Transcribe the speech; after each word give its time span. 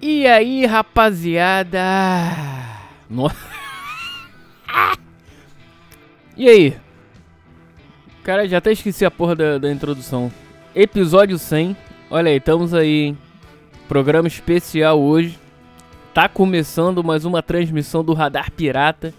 E 0.00 0.28
aí, 0.28 0.64
rapaziada? 0.64 1.80
Nossa. 3.10 3.36
E 6.36 6.48
aí? 6.48 6.76
Cara, 8.22 8.46
já 8.46 8.58
até 8.58 8.70
esqueci 8.70 9.04
a 9.04 9.10
porra 9.10 9.34
da, 9.34 9.58
da 9.58 9.72
introdução. 9.72 10.30
Episódio 10.72 11.36
100. 11.36 11.76
Olha 12.08 12.30
aí, 12.30 12.36
estamos 12.36 12.72
aí, 12.74 13.06
hein? 13.06 13.18
Programa 13.88 14.28
especial 14.28 15.00
hoje. 15.00 15.36
Tá 16.14 16.28
começando 16.28 17.02
mais 17.02 17.24
uma 17.24 17.42
transmissão 17.42 18.04
do 18.04 18.12
Radar 18.12 18.52
Pirata. 18.52 19.12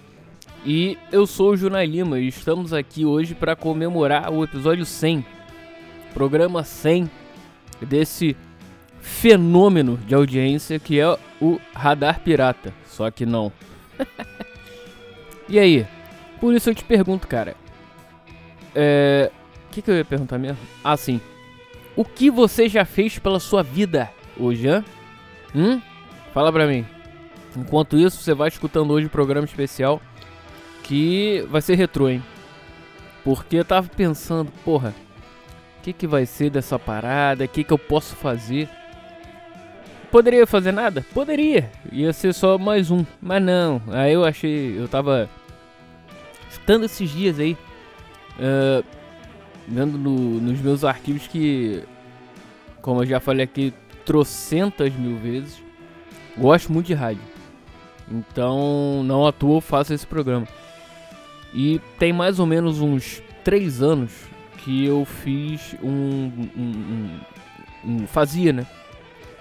E 0.66 0.98
eu 1.12 1.28
sou 1.28 1.52
o 1.52 1.58
Junai 1.58 1.88
Lima 1.88 2.20
e 2.20 2.30
estamos 2.30 2.72
aqui 2.72 3.06
hoje 3.06 3.36
para 3.36 3.54
comemorar 3.54 4.32
o 4.32 4.46
episódio 4.46 4.86
100. 4.86 5.26
Programa 6.14 6.64
100 6.64 7.12
desse 7.82 8.38
fenômeno 9.02 9.98
de 9.98 10.16
audiência 10.16 10.80
que 10.80 11.00
é 11.00 11.18
o 11.42 11.60
Radar 11.74 12.20
Pirata. 12.22 12.74
Só 12.86 13.10
que 13.10 13.26
não. 13.26 13.52
e 15.48 15.60
aí? 15.60 15.86
Por 16.40 16.54
isso 16.54 16.70
eu 16.70 16.76
te 16.76 16.84
pergunto, 16.84 17.28
cara. 17.28 17.56
É. 18.76 19.32
O 19.68 19.72
que, 19.72 19.82
que 19.82 19.92
eu 19.92 19.96
ia 19.96 20.06
perguntar 20.06 20.38
mesmo? 20.38 20.58
Ah, 20.84 20.98
sim. 20.98 21.22
O 21.96 22.04
que 22.04 22.32
você 22.32 22.68
já 22.68 22.86
fez 22.86 23.20
pela 23.20 23.40
sua 23.40 23.62
vida 23.62 24.10
hoje, 24.38 24.68
hã? 24.68 24.84
Hum? 25.54 25.82
Fala 26.34 26.52
pra 26.52 26.66
mim. 26.66 26.86
Enquanto 27.56 27.98
isso, 27.98 28.18
você 28.24 28.34
vai 28.34 28.48
escutando 28.48 28.92
hoje 28.92 29.06
o 29.06 29.10
um 29.10 29.12
programa 29.12 29.46
especial 29.46 30.02
que 30.84 31.46
vai 31.50 31.62
ser 31.62 31.76
retrô, 31.76 32.10
hein? 32.10 32.24
Porque 33.24 33.58
eu 33.58 33.66
tava 33.66 33.88
pensando, 33.90 34.52
porra, 34.64 34.96
o 35.78 35.82
que, 35.84 35.94
que 35.94 36.08
vai 36.08 36.26
ser 36.26 36.50
dessa 36.50 36.80
parada? 36.80 37.46
O 37.46 37.48
que, 37.48 37.64
que 37.64 37.74
eu 37.74 37.78
posso 37.78 38.16
fazer? 38.16 38.68
Poderia 40.12 40.48
fazer 40.48 40.72
nada? 40.72 41.06
Poderia. 41.14 41.72
Ia 41.92 42.12
ser 42.12 42.34
só 42.34 42.58
mais 42.58 42.90
um. 42.90 43.06
Mas 43.22 43.42
não. 43.42 43.82
Aí 43.90 44.14
eu 44.14 44.26
achei. 44.26 44.80
Eu 44.80 44.88
tava. 44.88 45.30
Estando 46.50 46.86
esses 46.86 47.10
dias 47.10 47.40
aí. 47.40 47.56
Uh, 48.40 48.84
vendo 49.68 49.98
no, 49.98 50.42
nos 50.42 50.60
meus 50.60 50.84
arquivos 50.84 51.28
que. 51.28 51.84
Como 52.82 53.04
eu 53.04 53.06
já 53.06 53.20
falei 53.20 53.44
aqui 53.44 53.74
trocentas 54.06 54.94
mil 54.94 55.18
vezes. 55.18 55.62
Gosto 56.38 56.72
muito 56.74 56.88
de 56.88 56.94
rádio. 56.94 57.22
Então, 58.12 59.04
não 59.04 59.28
à 59.28 59.32
toa 59.32 59.58
eu 59.58 59.62
faço 59.62 59.94
esse 59.94 60.08
programa. 60.08 60.48
E 61.54 61.80
tem 62.00 62.12
mais 62.12 62.40
ou 62.40 62.46
menos 62.46 62.82
uns 62.82 63.22
3 63.44 63.82
anos 63.82 64.12
que 64.58 64.86
eu 64.86 65.06
fiz 65.06 65.76
um, 65.84 66.32
um, 66.58 66.62
um, 66.64 67.20
um 67.86 68.08
fazia, 68.08 68.52
né? 68.52 68.66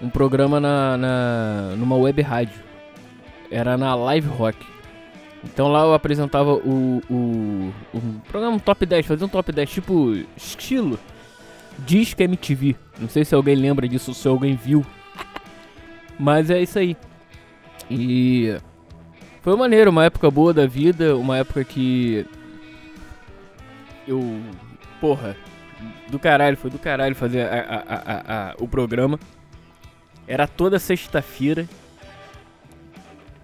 Um 0.01 0.09
programa 0.09 0.59
na, 0.59 0.97
na, 0.97 1.75
numa 1.77 1.95
web 1.97 2.21
rádio. 2.21 2.61
Era 3.51 3.77
na 3.77 3.95
Live 3.95 4.27
Rock. 4.27 4.57
Então 5.43 5.67
lá 5.69 5.83
eu 5.83 5.93
apresentava 5.93 6.53
o, 6.53 7.01
o, 7.09 7.73
o 7.93 8.01
programa 8.29 8.59
Top 8.59 8.85
10, 8.85 9.05
fazia 9.05 9.25
um 9.25 9.29
Top 9.29 9.51
10 9.51 9.69
tipo 9.69 10.13
estilo 10.35 10.99
Disque 11.79 12.23
MTV. 12.23 12.75
Não 12.99 13.07
sei 13.07 13.23
se 13.23 13.33
alguém 13.33 13.55
lembra 13.55 13.87
disso, 13.87 14.13
se 14.13 14.27
alguém 14.27 14.55
viu. 14.55 14.85
Mas 16.19 16.49
é 16.49 16.61
isso 16.61 16.77
aí. 16.77 16.97
E 17.89 18.57
foi 19.41 19.55
maneiro, 19.55 19.89
uma 19.89 20.05
época 20.05 20.29
boa 20.29 20.53
da 20.53 20.67
vida, 20.67 21.15
uma 21.15 21.37
época 21.37 21.63
que 21.63 22.25
eu, 24.07 24.41
porra, 24.99 25.35
do 26.09 26.19
caralho, 26.19 26.57
foi 26.57 26.69
do 26.69 26.77
caralho 26.77 27.15
fazer 27.15 27.43
a, 27.43 27.83
a, 27.87 28.49
a, 28.49 28.55
o 28.59 28.67
programa. 28.67 29.19
Era 30.29 30.45
toda 30.45 30.77
sexta-feira. 30.77 31.67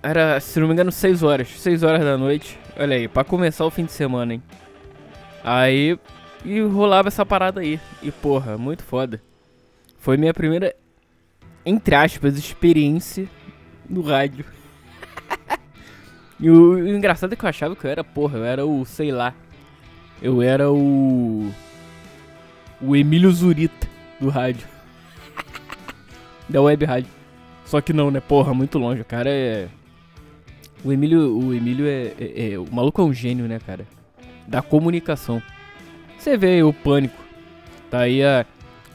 Era, 0.03 0.39
se 0.39 0.59
não 0.59 0.67
me 0.67 0.73
engano, 0.73 0.91
6 0.91 1.23
horas. 1.23 1.49
6 1.49 1.81
horas 1.81 2.01
da 2.01 2.15
noite. 2.15 2.59
Olha 2.77 2.95
aí, 2.95 3.07
pra 3.07 3.23
começar 3.23 3.65
o 3.65 3.71
fim 3.71 3.85
de 3.85 3.91
semana, 3.91 4.35
hein? 4.35 4.43
Aí. 5.43 5.97
E 6.45 6.61
rolava 6.61 7.07
essa 7.07 7.25
parada 7.25 7.61
aí. 7.61 7.79
E 8.03 8.11
porra, 8.11 8.55
muito 8.55 8.83
foda. 8.83 9.19
Foi 9.97 10.15
minha 10.15 10.31
primeira, 10.31 10.75
entre 11.65 11.95
aspas, 11.95 12.37
experiência 12.37 13.27
no 13.89 14.03
rádio. 14.03 14.45
e 16.39 16.51
o, 16.51 16.73
o, 16.73 16.87
engraçado 16.87 17.33
é 17.33 17.35
que 17.35 17.43
eu 17.43 17.49
achava 17.49 17.75
que 17.75 17.83
eu 17.83 17.89
era, 17.89 18.03
porra, 18.03 18.37
eu 18.37 18.45
era 18.45 18.63
o, 18.63 18.85
sei 18.85 19.11
lá. 19.11 19.33
Eu 20.21 20.39
era 20.39 20.71
o. 20.71 21.51
O 22.79 22.95
Emílio 22.95 23.31
Zurita 23.31 23.87
do 24.21 24.29
rádio. 24.29 24.74
Da 26.47 26.61
web 26.61 26.85
rádio. 26.85 27.09
Só 27.66 27.81
que 27.81 27.91
não, 27.91 28.11
né? 28.11 28.19
Porra, 28.19 28.53
muito 28.53 28.78
longe. 28.78 29.01
O 29.01 29.06
cara 29.06 29.29
é. 29.29 29.67
O 30.83 30.94
Emílio, 30.94 31.38
o 31.38 31.53
Emílio 31.53 31.88
é, 31.88 32.13
é, 32.19 32.53
é, 32.53 32.59
O 32.59 32.67
maluco 32.72 33.01
é 33.01 33.06
um 33.06 33.13
gênio, 33.13 33.47
né, 33.47 33.59
cara? 33.59 33.88
Da 34.47 34.61
comunicação. 34.61 35.41
Você 36.17 36.38
vê 36.38 36.61
o 36.61 36.72
pânico. 36.72 37.17
Tá 37.89 38.01
aí 38.01 38.23
a. 38.23 38.45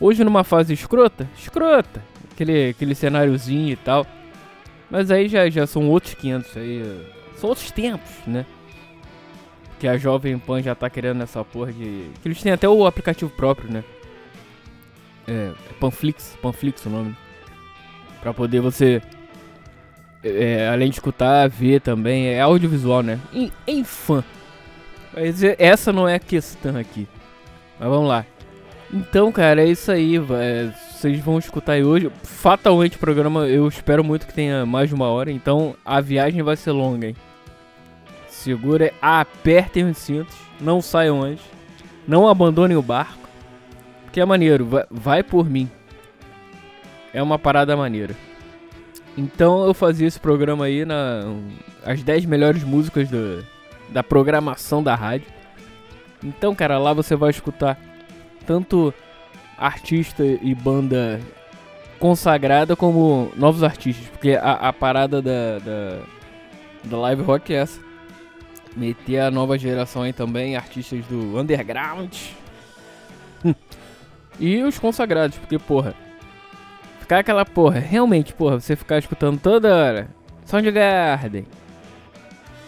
Hoje 0.00 0.22
numa 0.24 0.44
fase 0.44 0.72
escrota? 0.72 1.28
Escrota. 1.36 2.02
Aquele, 2.32 2.70
aquele 2.70 2.94
cenáriozinho 2.94 3.72
e 3.72 3.76
tal. 3.76 4.06
Mas 4.88 5.10
aí 5.10 5.28
já, 5.28 5.48
já 5.50 5.66
são 5.66 5.88
outros 5.88 6.14
500 6.14 6.56
aí. 6.56 7.06
São 7.36 7.50
outros 7.50 7.70
tempos, 7.70 8.10
né? 8.26 8.46
Que 9.78 9.88
a 9.88 9.96
Jovem 9.96 10.38
Pan 10.38 10.62
já 10.62 10.74
tá 10.74 10.88
querendo 10.88 11.22
essa 11.22 11.44
porra 11.44 11.72
de. 11.72 12.10
Que 12.22 12.28
eles 12.28 12.40
têm 12.40 12.52
até 12.52 12.68
o 12.68 12.86
aplicativo 12.86 13.30
próprio, 13.30 13.70
né? 13.72 13.84
É. 15.26 15.52
Panflix. 15.80 16.36
Panflix 16.40 16.86
o 16.86 16.90
nome. 16.90 17.16
Pra 18.20 18.34
poder 18.34 18.60
você. 18.60 19.02
É, 20.22 20.68
além 20.68 20.90
de 20.90 20.96
escutar, 20.96 21.48
ver 21.48 21.80
também. 21.80 22.28
É 22.28 22.40
audiovisual, 22.40 23.02
né? 23.02 23.18
Em, 23.32 23.50
em 23.66 23.84
fã. 23.84 24.22
Mas 25.12 25.42
essa 25.58 25.92
não 25.92 26.08
é 26.08 26.14
a 26.14 26.20
questão 26.20 26.76
aqui. 26.76 27.08
Mas 27.78 27.88
vamos 27.88 28.08
lá. 28.08 28.24
Então, 28.92 29.30
cara, 29.30 29.62
é 29.62 29.66
isso 29.66 29.90
aí. 29.90 30.18
Vocês 30.18 31.20
vão 31.20 31.38
escutar 31.38 31.72
aí 31.72 31.84
hoje. 31.84 32.10
Fatalmente 32.22 32.96
o 32.96 33.00
programa 33.00 33.46
eu 33.46 33.66
espero 33.68 34.04
muito 34.04 34.26
que 34.26 34.34
tenha 34.34 34.66
mais 34.66 34.88
de 34.88 34.94
uma 34.94 35.08
hora. 35.08 35.30
Então 35.30 35.74
a 35.84 36.00
viagem 36.00 36.42
vai 36.42 36.56
ser 36.56 36.72
longa, 36.72 37.08
hein? 37.08 37.16
Segura, 38.28 38.92
apertem 39.00 39.84
os 39.84 39.98
cintos. 39.98 40.34
Não 40.60 40.80
saiam 40.80 41.22
antes. 41.22 41.44
Não 42.06 42.28
abandonem 42.28 42.76
o 42.76 42.82
barco. 42.82 43.28
Porque 44.04 44.20
é 44.20 44.24
maneiro. 44.24 44.66
Vai, 44.66 44.84
vai 44.90 45.22
por 45.22 45.48
mim. 45.48 45.70
É 47.12 47.22
uma 47.22 47.38
parada 47.38 47.76
maneira. 47.76 48.14
Então 49.16 49.64
eu 49.64 49.74
fazia 49.74 50.06
esse 50.06 50.18
programa 50.18 50.64
aí 50.66 50.84
na 50.84 51.24
as 51.84 52.02
10 52.02 52.24
melhores 52.26 52.62
músicas 52.62 53.08
do, 53.08 53.44
da 53.88 54.02
programação 54.02 54.82
da 54.82 54.94
rádio. 54.94 55.26
Então, 56.22 56.54
cara, 56.54 56.78
lá 56.78 56.92
você 56.92 57.16
vai 57.16 57.30
escutar 57.30 57.78
tanto 58.46 58.92
artista 59.56 60.24
e 60.24 60.54
banda 60.54 61.20
consagrada 61.98 62.74
como 62.74 63.30
novos 63.36 63.62
artistas, 63.62 64.06
porque 64.08 64.32
a, 64.32 64.52
a 64.52 64.72
parada 64.72 65.20
da, 65.20 65.58
da, 65.58 65.98
da 66.84 66.98
live 66.98 67.22
rock 67.22 67.52
é 67.52 67.58
essa. 67.58 67.80
Meter 68.76 69.20
a 69.20 69.30
nova 69.30 69.58
geração 69.58 70.02
aí 70.02 70.12
também, 70.12 70.56
artistas 70.56 71.04
do 71.06 71.38
underground. 71.38 72.16
e 74.38 74.62
os 74.62 74.78
consagrados, 74.78 75.36
porque 75.38 75.58
porra, 75.58 75.94
ficar 77.10 77.18
aquela 77.18 77.44
porra, 77.44 77.80
realmente, 77.80 78.32
porra, 78.32 78.60
você 78.60 78.76
ficar 78.76 78.98
escutando 78.98 79.36
toda 79.40 79.74
hora 79.74 80.08
Soundgarden, 80.44 81.44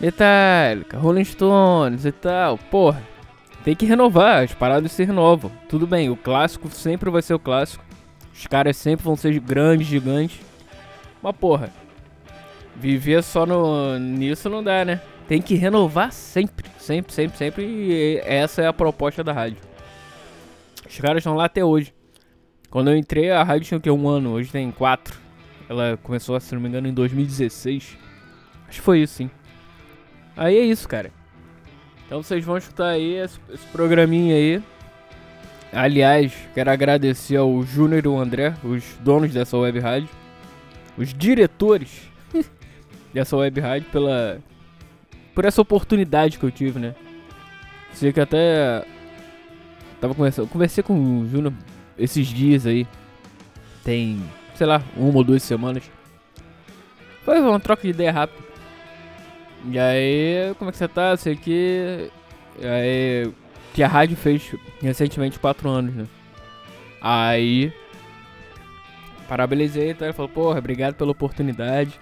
Metallica, 0.01 0.99
Rolling 0.99 1.25
Stones 1.25 2.05
e 2.05 2.11
tal, 2.11 2.59
porra, 2.59 3.01
tem 3.63 3.77
que 3.77 3.87
renovar, 3.87 4.43
as 4.43 4.53
paradas 4.53 4.91
se 4.91 5.05
renovam. 5.05 5.53
Tudo 5.69 5.87
bem, 5.87 6.11
o 6.11 6.17
clássico 6.17 6.69
sempre 6.71 7.09
vai 7.09 7.23
ser 7.23 7.35
o 7.35 7.39
clássico, 7.39 7.85
os 8.35 8.45
caras 8.49 8.77
sempre 8.77 9.05
vão 9.05 9.15
ser 9.15 9.39
grandes, 9.39 9.87
gigantes, 9.87 10.41
mas 11.23 11.37
porra, 11.37 11.71
viver 12.75 13.23
só 13.23 13.47
no, 13.47 13.97
nisso 13.97 14.51
não 14.51 14.61
dá, 14.61 14.85
né? 14.85 15.01
Tem 15.29 15.41
que 15.41 15.55
renovar 15.55 16.11
sempre, 16.11 16.69
sempre, 16.79 17.13
sempre, 17.13 17.39
sempre, 17.39 17.65
e 17.65 18.21
essa 18.25 18.61
é 18.61 18.67
a 18.67 18.73
proposta 18.73 19.23
da 19.23 19.33
rádio. 19.33 19.59
Os 20.85 20.99
caras 20.99 21.19
estão 21.19 21.37
lá 21.37 21.45
até 21.45 21.65
hoje. 21.65 21.95
Quando 22.73 22.91
eu 22.91 22.97
entrei, 22.97 23.31
a 23.31 23.43
rádio 23.43 23.67
tinha 23.67 23.77
o 23.77 23.81
que? 23.83 23.91
Um 23.91 24.09
ano, 24.09 24.31
hoje 24.31 24.51
tem 24.51 24.71
quatro. 24.71 25.15
Ela 25.69 25.99
começou, 26.03 26.41
se 26.41 26.55
não 26.55 26.63
me 26.63 26.71
engano, 26.71 26.89
em 26.89 26.95
2016. 26.95 27.99
Acho 28.67 28.79
que 28.79 28.81
foi 28.81 29.01
isso, 29.01 29.13
sim. 29.13 29.31
Aí 30.35 30.57
é 30.57 30.65
isso, 30.65 30.89
cara. 30.89 31.13
Então 32.07 32.23
vocês 32.23 32.43
vão 32.43 32.57
escutar 32.57 32.89
aí 32.89 33.17
esse, 33.17 33.39
esse 33.53 33.67
programinha 33.67 34.35
aí. 34.35 34.63
Aliás, 35.71 36.33
quero 36.55 36.71
agradecer 36.71 37.37
ao 37.37 37.63
Júnior 37.63 38.07
e 38.07 38.09
ao 38.09 38.19
André, 38.19 38.55
os 38.65 38.83
donos 39.01 39.35
dessa 39.35 39.59
web 39.59 39.79
rádio. 39.79 40.09
Os 40.97 41.13
diretores 41.13 42.11
dessa 43.13 43.37
web 43.37 43.61
rádio 43.61 43.91
pela... 43.93 44.39
Por 45.35 45.45
essa 45.45 45.61
oportunidade 45.61 46.39
que 46.39 46.45
eu 46.45 46.51
tive, 46.51 46.79
né? 46.79 46.95
Sei 47.93 48.15
que 48.15 48.21
até... 48.21 48.83
Tava 50.01 50.15
conversando... 50.15 50.49
Conversei 50.49 50.83
com 50.83 51.21
o 51.21 51.29
Júnior 51.29 51.53
esses 51.99 52.27
dias 52.27 52.67
aí. 52.67 52.87
Tem, 53.85 54.23
sei 54.55 54.67
lá, 54.67 54.83
uma 54.97 55.17
ou 55.19 55.25
duas 55.25 55.43
semanas. 55.43 55.83
Foi 57.25 57.41
uma 57.41 57.61
troca 57.61 57.83
de 57.83 57.89
ideia 57.89 58.13
rápida. 58.13 58.43
E 59.71 59.79
aí, 59.79 60.55
como 60.59 60.71
é 60.71 60.73
que 60.73 60.79
você 60.79 60.89
tá? 60.89 61.17
Sei 61.17 61.37
que. 61.37 62.11
Aí. 62.61 63.31
Que 63.75 63.83
a 63.83 63.89
rádio 63.89 64.17
fez 64.17 64.55
recentemente 64.81 65.39
4 65.39 65.69
anos, 65.69 65.95
né? 65.95 66.07
Aí. 67.01 67.73
Parabenizei, 69.29 69.91
então 69.91 70.07
ele 70.07 70.13
falou, 70.13 70.29
porra, 70.29 70.59
obrigado 70.59 70.95
pela 70.95 71.11
oportunidade. 71.11 71.99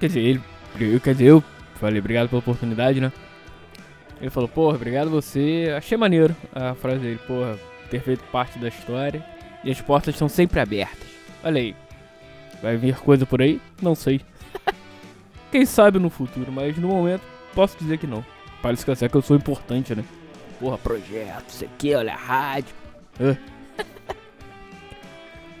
Quer 0.00 0.06
dizer, 0.08 0.20
ele. 0.20 0.42
Eu, 0.80 1.00
quer 1.00 1.12
dizer, 1.12 1.26
eu 1.26 1.44
falei 1.76 2.00
obrigado 2.00 2.28
pela 2.28 2.40
oportunidade, 2.40 3.00
né? 3.00 3.12
Ele 4.20 4.30
falou, 4.30 4.48
porra, 4.48 4.76
obrigado 4.76 5.10
você. 5.10 5.72
Achei 5.76 5.96
maneiro 5.96 6.34
a 6.54 6.74
frase 6.74 7.00
dele, 7.00 7.20
porra, 7.26 7.58
ter 7.92 8.00
feito 8.00 8.24
parte 8.32 8.58
da 8.58 8.68
história. 8.68 9.22
E 9.62 9.70
as 9.70 9.80
portas 9.80 10.14
estão 10.14 10.28
sempre 10.28 10.58
abertas. 10.58 11.06
Olha 11.44 11.60
aí. 11.60 11.76
Vai 12.62 12.76
vir 12.76 12.96
coisa 12.96 13.26
por 13.26 13.42
aí? 13.42 13.60
Não 13.80 13.94
sei. 13.94 14.20
Quem 15.52 15.66
sabe 15.66 15.98
no 15.98 16.08
futuro, 16.08 16.50
mas 16.50 16.76
no 16.78 16.88
momento 16.88 17.22
posso 17.54 17.76
dizer 17.78 17.98
que 17.98 18.06
não. 18.06 18.24
Parece 18.62 18.84
que 18.84 19.04
é 19.04 19.08
que 19.08 19.14
eu 19.14 19.22
sou 19.22 19.36
importante, 19.36 19.94
né? 19.94 20.04
Porra, 20.58 20.78
projeto, 20.78 21.48
isso 21.48 21.64
aqui, 21.64 21.94
olha 21.94 22.14
a 22.14 22.16
rádio. 22.16 22.74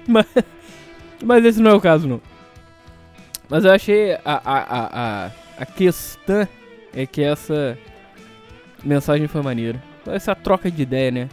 mas, 0.06 0.26
mas 1.22 1.44
esse 1.44 1.60
não 1.60 1.72
é 1.72 1.74
o 1.74 1.80
caso, 1.80 2.08
não. 2.08 2.20
Mas 3.48 3.64
eu 3.64 3.72
achei 3.72 4.14
a, 4.14 4.20
a, 4.24 4.40
a, 4.44 5.26
a, 5.26 5.30
a 5.58 5.66
questão 5.66 6.48
é 6.94 7.04
que 7.04 7.22
essa 7.22 7.76
mensagem 8.82 9.26
foi 9.26 9.42
maneira. 9.42 9.82
Essa 10.06 10.34
troca 10.34 10.70
de 10.70 10.82
ideia, 10.82 11.10
né? 11.10 11.28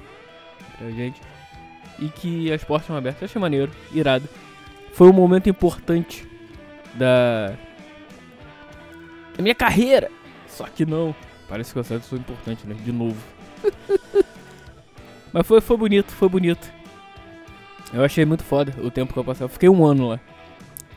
Pra 0.80 0.90
gente. 0.90 1.22
E 2.00 2.08
que 2.08 2.52
as 2.52 2.64
portas 2.64 2.86
estão 2.86 2.96
abertas. 2.96 3.22
Eu 3.22 3.26
achei 3.26 3.40
maneiro, 3.40 3.72
irado. 3.92 4.28
Foi 4.94 5.08
um 5.10 5.14
momento 5.14 5.50
importante 5.50 6.28
da, 6.96 7.54
da 9.36 9.44
minha 9.44 9.54
carreira. 9.54 10.10
Só 10.48 10.66
que 10.66 10.86
não. 10.86 11.14
Parece 11.48 11.74
que 11.74 11.80
acerto 11.80 12.08
foi 12.08 12.20
importante, 12.20 12.66
né? 12.66 12.76
De 12.76 12.92
novo. 12.92 13.22
Mas 15.32 15.46
foi, 15.46 15.62
foi 15.62 15.78
bonito, 15.78 16.12
foi 16.12 16.30
bonito. 16.30 16.72
Eu 17.94 18.04
achei 18.04 18.24
muito 18.26 18.44
foda 18.44 18.74
o 18.82 18.90
tempo 18.90 19.14
que 19.14 19.20
eu 19.20 19.24
passei. 19.24 19.44
Eu 19.46 19.50
fiquei 19.50 19.70
um 19.70 19.86
ano 19.86 20.08
lá 20.10 20.20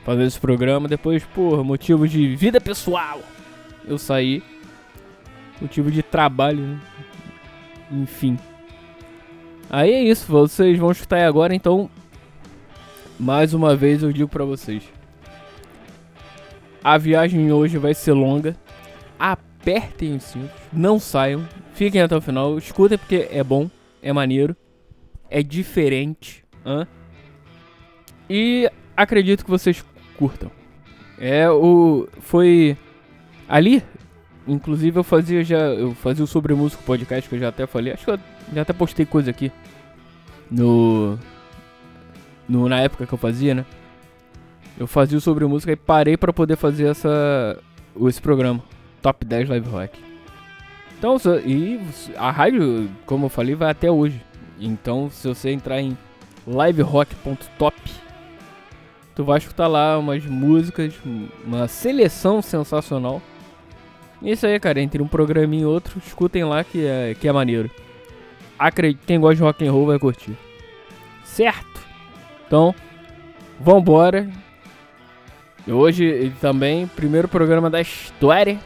fazendo 0.05 0.27
esse 0.27 0.39
programa. 0.39 0.89
Depois, 0.89 1.25
por 1.25 1.65
motivo 1.65 2.07
de 2.07 2.37
vida 2.37 2.61
pessoal, 2.61 3.21
eu 3.85 3.99
saí. 3.99 4.43
Motivo 5.61 5.91
de 5.91 6.03
trabalho, 6.03 6.61
né? 6.61 6.81
Enfim. 7.91 8.39
Aí 9.73 9.91
é 9.91 10.03
isso, 10.03 10.31
vocês 10.31 10.79
vão 10.79 10.91
escutar 10.91 11.17
aí 11.17 11.25
agora, 11.25 11.55
então. 11.55 11.89
Mais 13.19 13.55
uma 13.55 13.75
vez 13.75 14.03
eu 14.03 14.13
digo 14.13 14.29
pra 14.29 14.45
vocês. 14.45 14.83
A 16.85 16.99
viagem 16.99 17.51
hoje 17.51 17.79
vai 17.79 17.95
ser 17.95 18.13
longa. 18.13 18.55
Apertem 19.19 20.17
os 20.17 20.25
cintos, 20.25 20.61
não 20.71 20.99
saiam, 20.99 21.49
fiquem 21.73 22.03
até 22.03 22.15
o 22.15 22.21
final, 22.21 22.59
escutem 22.59 22.99
porque 22.99 23.29
é 23.31 23.43
bom, 23.43 23.71
é 24.03 24.13
maneiro, 24.13 24.55
é 25.31 25.43
diferente. 25.43 26.45
Hã? 26.67 26.87
E 28.29 28.69
acredito 28.95 29.43
que 29.43 29.51
vocês 29.51 29.83
curtam. 30.19 30.51
É 31.19 31.49
o 31.49 32.09
foi 32.21 32.77
ali, 33.49 33.83
inclusive 34.47 34.99
eu 34.99 35.05
fazia 35.05 35.45
já 35.45 35.59
eu 35.59 35.95
fazia 35.95 36.25
o 36.25 36.27
sobre 36.27 36.55
música 36.55 36.83
podcast 36.85 37.29
que 37.29 37.37
eu 37.37 37.41
já 37.41 37.49
até 37.49 37.67
falei, 37.67 37.93
acho 37.93 38.05
que 38.05 38.11
eu 38.11 38.19
já 38.55 38.63
até 38.63 38.73
postei 38.73 39.07
coisa 39.07 39.31
aqui 39.31 39.53
no 40.51 41.19
no 42.49 42.69
na 42.69 42.81
época 42.81 43.07
que 43.07 43.13
eu 43.13 43.19
fazia, 43.19 43.55
né? 43.55 43.65
Eu 44.79 44.87
fazia 44.87 45.19
o 45.19 45.21
sobre 45.21 45.45
música 45.47 45.73
e 45.73 45.77
parei 45.77 46.17
para 46.17 46.33
poder 46.33 46.57
fazer 46.57 46.87
essa 46.87 47.59
esse 48.07 48.21
programa, 48.21 48.63
Top 49.01 49.25
10 49.25 49.49
Live 49.49 49.69
Rock. 49.69 50.13
Então, 50.99 51.17
e 51.45 51.81
a 52.17 52.31
rádio, 52.31 52.89
como 53.05 53.27
eu 53.27 53.29
falei, 53.29 53.57
vai 53.57 53.71
até 53.71 53.91
hoje. 53.91 54.23
Então, 54.61 55.11
se 55.11 55.27
você 55.27 55.51
entrar 55.51 55.81
em 55.81 55.99
liverock.top, 56.47 57.77
tu 59.15 59.25
vai 59.25 59.39
escutar 59.39 59.67
lá 59.67 59.99
umas 59.99 60.25
músicas, 60.25 60.95
uma 61.45 61.67
seleção 61.67 62.41
sensacional. 62.41 63.21
Isso 64.23 64.47
aí, 64.47 64.59
cara, 64.61 64.81
entre 64.81 65.03
um 65.03 65.09
programinha 65.09 65.63
e 65.63 65.67
outro, 65.67 66.01
escutem 66.05 66.45
lá 66.45 66.63
que 66.63 66.87
é, 66.87 67.15
que 67.19 67.27
é 67.27 67.33
maneiro. 67.33 67.71
Acredite, 68.59 69.03
quem 69.07 69.19
gosta 69.19 69.37
de 69.37 69.43
rock 69.43 69.67
and 69.67 69.73
roll 69.73 69.87
vai 69.87 69.99
curtir. 69.99 70.37
Certo? 71.25 71.81
Então, 72.47 72.75
vambora. 73.59 74.29
Hoje 75.67 76.33
também, 76.41 76.87
primeiro 76.87 77.29
programa 77.29 77.71
da 77.71 77.81
história 77.81 78.59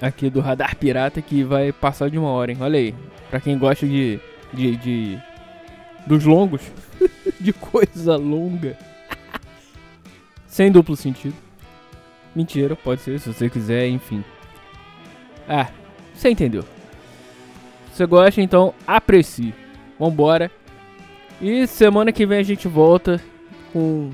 aqui 0.00 0.28
do 0.28 0.40
Radar 0.40 0.76
Pirata 0.76 1.22
que 1.22 1.44
vai 1.44 1.72
passar 1.72 2.10
de 2.10 2.18
uma 2.18 2.28
hora, 2.28 2.50
hein? 2.50 2.58
Olha 2.60 2.78
aí, 2.78 2.94
pra 3.30 3.40
quem 3.40 3.56
gosta 3.58 3.86
de. 3.86 4.18
de. 4.52 4.76
de 4.76 5.18
dos 6.04 6.24
longos, 6.24 6.60
de 7.38 7.52
coisa 7.52 8.16
longa, 8.16 8.76
sem 10.48 10.70
duplo 10.70 10.96
sentido. 10.96 11.36
Mentira, 12.34 12.74
pode 12.74 13.00
ser 13.02 13.20
se 13.20 13.32
você 13.32 13.48
quiser, 13.48 13.86
enfim. 13.86 14.24
Ah, 15.48 15.68
você 16.14 16.30
entendeu. 16.30 16.64
Você 17.92 18.06
gosta, 18.06 18.40
então 18.40 18.74
aprecie. 18.86 19.54
Vambora. 19.98 20.50
E 21.40 21.66
semana 21.66 22.12
que 22.12 22.24
vem 22.24 22.38
a 22.38 22.42
gente 22.42 22.68
volta 22.68 23.20
com. 23.72 24.10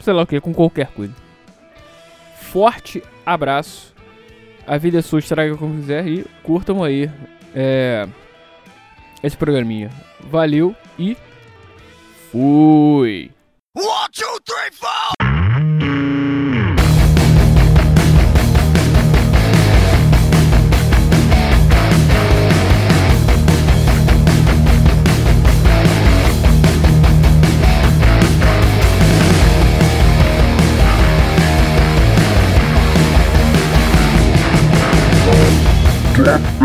sei 0.00 0.12
lá 0.12 0.22
o 0.22 0.26
que, 0.26 0.40
com 0.40 0.52
qualquer 0.52 0.88
coisa. 0.88 1.14
Forte 2.36 3.02
abraço. 3.24 3.94
A 4.66 4.76
vida 4.76 4.98
é 4.98 5.02
sua, 5.02 5.18
estraga 5.18 5.56
como 5.56 5.76
quiser 5.76 6.06
e 6.06 6.24
curtam 6.42 6.84
aí 6.84 7.10
é, 7.54 8.06
esse 9.22 9.36
programinha. 9.36 9.90
Valeu 10.20 10.76
e 10.98 11.16
fui! 12.30 13.30
One, 13.74 14.08
two, 14.12 14.40
three, 14.44 14.70
four! 14.72 14.97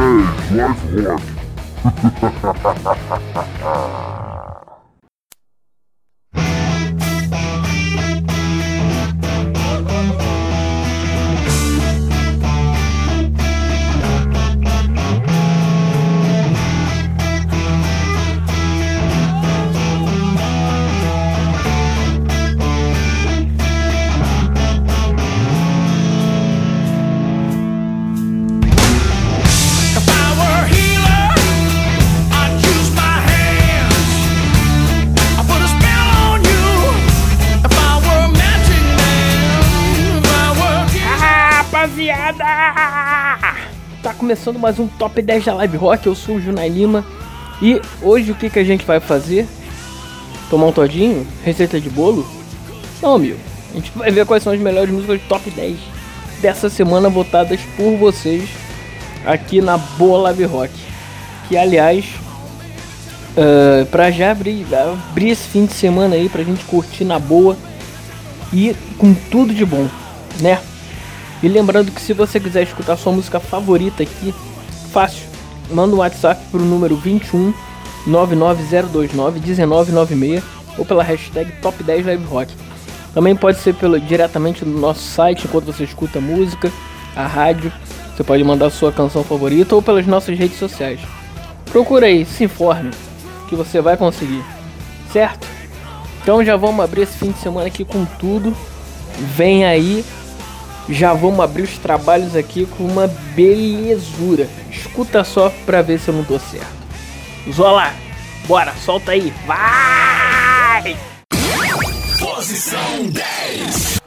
Top 0.04 0.76
10 0.84 1.16
Live 42.14 42.40
Rock. 44.04 44.18
começando 44.20 44.60
mais 44.60 44.78
um 44.78 44.88
Top 44.88 45.20
10 45.20 45.46
da 45.46 45.54
Live 45.56 45.78
Rock, 45.78 46.06
eu 46.06 46.14
sou 46.14 46.36
o 46.36 46.40
Junai 46.42 46.70
Lima 46.70 47.04
E 47.60 47.82
hoje 48.04 48.32
o 48.32 48.36
que, 48.36 48.52
que 48.52 48.60
a 48.60 48.64
gente 48.64 48.86
vai 48.86 49.00
fazer? 49.00 49.48
Tomar 50.48 50.68
um 50.68 50.72
todinho? 50.72 51.26
Receita 51.44 51.82
de 51.82 51.90
bolo? 51.90 52.28
Não, 53.02 53.18
meu 53.18 53.36
A 53.72 53.76
gente 53.76 53.92
vai 53.96 54.12
ver 54.12 54.28
quais 54.28 54.44
são 54.44 54.54
as 54.54 54.60
melhores 54.60 54.92
músicas 54.92 55.22
Top 55.28 55.50
10 55.50 55.76
Dessa 56.40 56.70
semana 56.70 57.10
votadas 57.10 57.60
por 57.76 57.98
vocês 57.98 58.48
Aqui 59.26 59.60
na 59.60 59.78
Boa 59.78 60.22
Live 60.22 60.46
Rock 60.46 60.74
Que 61.50 61.58
aliás 61.58 62.06
uh, 63.36 63.86
Pra 63.88 64.12
já 64.12 64.32
abrir, 64.32 64.68
abrir 64.76 65.32
esse 65.32 65.48
fim 65.48 65.66
de 65.66 65.74
semana 65.74 66.14
aí 66.14 66.30
Pra 66.30 66.44
gente 66.44 66.64
curtir 66.66 67.06
na 67.06 67.18
boa 67.18 67.58
E 68.54 68.76
com 69.00 69.16
tudo 69.16 69.52
de 69.52 69.66
bom 69.66 69.88
Né? 70.40 70.60
E 71.44 71.48
lembrando 71.50 71.92
que 71.92 72.02
se 72.02 72.14
você 72.14 72.40
quiser 72.40 72.64
escutar 72.64 72.96
sua 72.96 73.12
música 73.12 73.38
favorita 73.38 74.02
aqui, 74.02 74.34
fácil. 74.92 75.28
Manda 75.70 75.94
um 75.94 76.00
WhatsApp 76.00 76.42
pro 76.50 76.62
número 76.62 76.96
21 76.96 77.54
99029 78.08 79.40
1996 79.42 80.44
ou 80.78 80.86
pela 80.86 81.04
hashtag 81.04 81.52
Top 81.62 81.84
10 81.84 82.06
Live 82.06 82.24
Rock. 82.26 82.54
Também 83.14 83.36
pode 83.36 83.60
ser 83.60 83.76
pelo, 83.76 84.00
diretamente 84.00 84.64
no 84.64 84.80
nosso 84.80 85.02
site 85.02 85.46
enquanto 85.46 85.66
você 85.66 85.84
escuta 85.84 86.22
música, 86.22 86.72
a 87.16 87.28
rádio. 87.28 87.72
Você 88.16 88.24
pode 88.24 88.44
mandar 88.44 88.70
sua 88.70 88.92
canção 88.92 89.24
favorita 89.24 89.76
ou 89.76 89.82
pelas 89.82 90.08
nossas 90.08 90.38
redes 90.38 90.58
sociais. 90.58 91.00
Procura 91.66 92.06
aí, 92.06 92.26
se 92.26 92.46
informe, 92.46 92.92
que 93.50 93.56
você 93.56 93.82
vai 93.82 93.98
conseguir, 93.98 94.44
certo? 95.12 95.48
Então 96.22 96.44
já 96.44 96.56
vamos 96.56 96.84
abrir 96.84 97.02
esse 97.02 97.18
fim 97.18 97.32
de 97.32 97.40
semana 97.40 97.68
aqui 97.68 97.84
com 97.84 98.06
tudo. 98.06 98.56
Vem 99.36 99.66
aí, 99.66 100.06
já 100.90 101.14
vamos 101.14 101.40
abrir 101.40 101.64
os 101.64 101.78
trabalhos 101.78 102.36
aqui 102.36 102.66
com 102.66 102.84
uma 102.84 103.08
belezura. 103.36 104.50
Escuta 104.70 105.24
só 105.24 105.52
pra 105.66 105.82
ver 105.82 106.00
se 106.00 106.10
eu 106.10 106.14
não 106.14 106.24
tô 106.24 106.38
certo. 106.40 106.84
Zola, 107.52 107.94
bora, 108.48 108.74
solta 108.74 109.12
aí, 109.12 109.34
vai! 109.46 110.98
Posição 112.20 113.08
10 113.10 114.03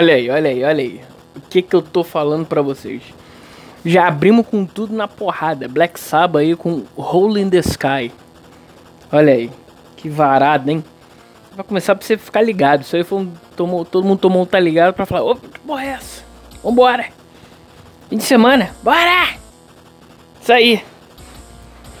Olha 0.00 0.14
aí, 0.14 0.30
olha 0.30 0.48
aí, 0.48 0.64
olha 0.64 0.82
aí. 0.82 1.00
O 1.36 1.40
que 1.42 1.60
que 1.60 1.76
eu 1.76 1.82
tô 1.82 2.02
falando 2.02 2.46
pra 2.46 2.62
vocês? 2.62 3.02
Já 3.84 4.08
abrimos 4.08 4.46
com 4.46 4.64
tudo 4.64 4.96
na 4.96 5.06
porrada. 5.06 5.68
Black 5.68 6.00
Sabbath 6.00 6.40
aí 6.40 6.56
com 6.56 6.84
Hole 6.96 7.38
in 7.38 7.50
the 7.50 7.58
Sky. 7.58 8.10
Olha 9.12 9.34
aí. 9.34 9.50
Que 9.98 10.08
varada, 10.08 10.72
hein? 10.72 10.82
Vai 11.54 11.62
começar 11.66 11.94
pra 11.94 12.06
você 12.06 12.16
ficar 12.16 12.40
ligado. 12.40 12.80
Isso 12.80 12.96
aí 12.96 13.04
foi 13.04 13.18
um, 13.18 13.32
tomou, 13.54 13.84
todo 13.84 14.06
mundo 14.06 14.18
tomou 14.18 14.40
um 14.40 14.46
tá 14.46 14.58
ligado 14.58 14.94
pra 14.94 15.04
falar: 15.04 15.22
Ô, 15.22 15.36
que 15.36 15.60
porra 15.60 15.84
é 15.84 15.88
essa? 15.88 16.24
Vambora! 16.64 17.04
Fim 18.08 18.16
de 18.16 18.24
semana, 18.24 18.70
bora! 18.82 19.34
Isso 20.40 20.50
aí. 20.50 20.82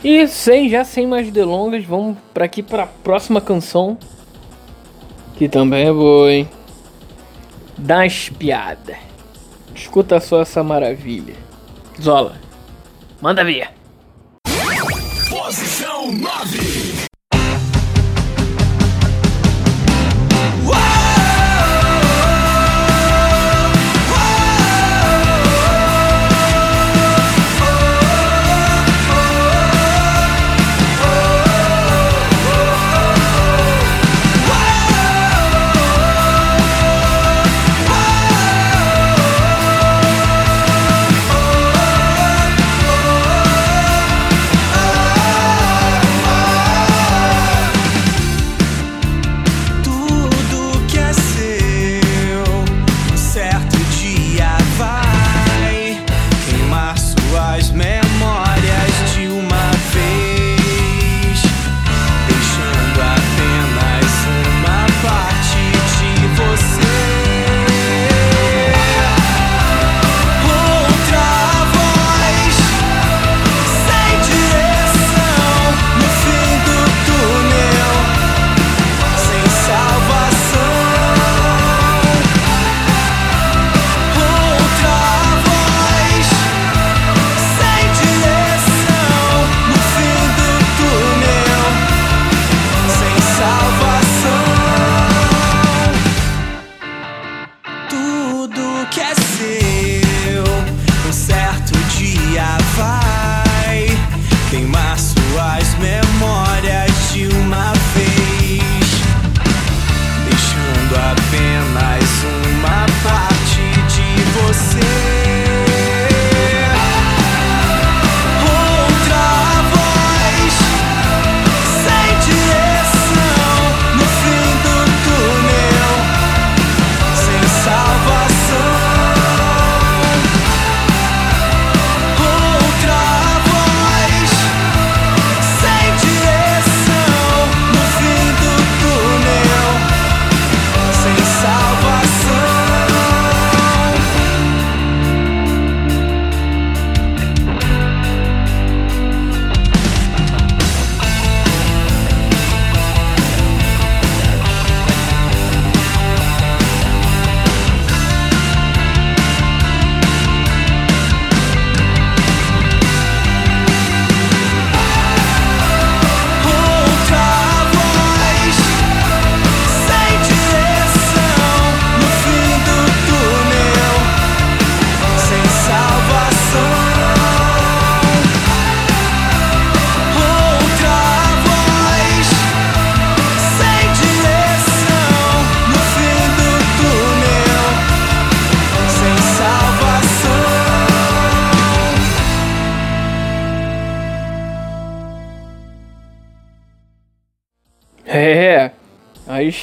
E 0.02 0.26
sem, 0.26 0.70
já 0.70 0.84
sem 0.84 1.06
mais 1.06 1.30
delongas, 1.30 1.84
vamos 1.84 2.16
para 2.32 2.46
aqui 2.46 2.62
para 2.62 2.84
a 2.84 2.86
próxima 2.86 3.42
canção. 3.42 3.98
Que 5.34 5.50
também 5.50 5.86
é 5.86 5.92
boa, 5.92 6.32
hein? 6.32 6.48
Das 7.80 8.28
piadas. 8.28 8.96
Escuta 9.74 10.20
só 10.20 10.42
essa 10.42 10.62
maravilha. 10.62 11.34
Zola. 12.00 12.38
Manda 13.20 13.44
ver. 13.44 13.70
Posição 15.28 16.12
9. 16.12 16.89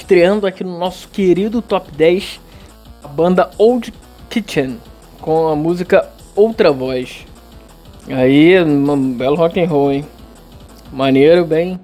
Estreando 0.07 0.47
aqui 0.47 0.63
no 0.63 0.79
nosso 0.79 1.09
querido 1.09 1.61
Top 1.61 1.91
10, 1.91 2.39
a 3.03 3.09
banda 3.09 3.51
Old 3.57 3.93
Kitchen, 4.29 4.79
com 5.19 5.49
a 5.49 5.55
música 5.55 6.09
Outra 6.33 6.71
Voz. 6.71 7.25
Aí, 8.07 8.57
um 8.63 9.11
belo 9.11 9.35
rock 9.35 9.59
and 9.59 9.67
roll, 9.67 9.91
hein? 9.91 10.05
Maneiro, 10.93 11.43
bem. 11.43 11.77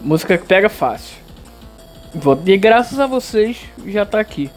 Música 0.00 0.38
que 0.38 0.46
pega 0.46 0.68
fácil. 0.68 1.16
E 2.46 2.56
graças 2.56 3.00
a 3.00 3.08
vocês 3.08 3.58
já 3.84 4.06
tá 4.06 4.20
aqui. 4.20 4.48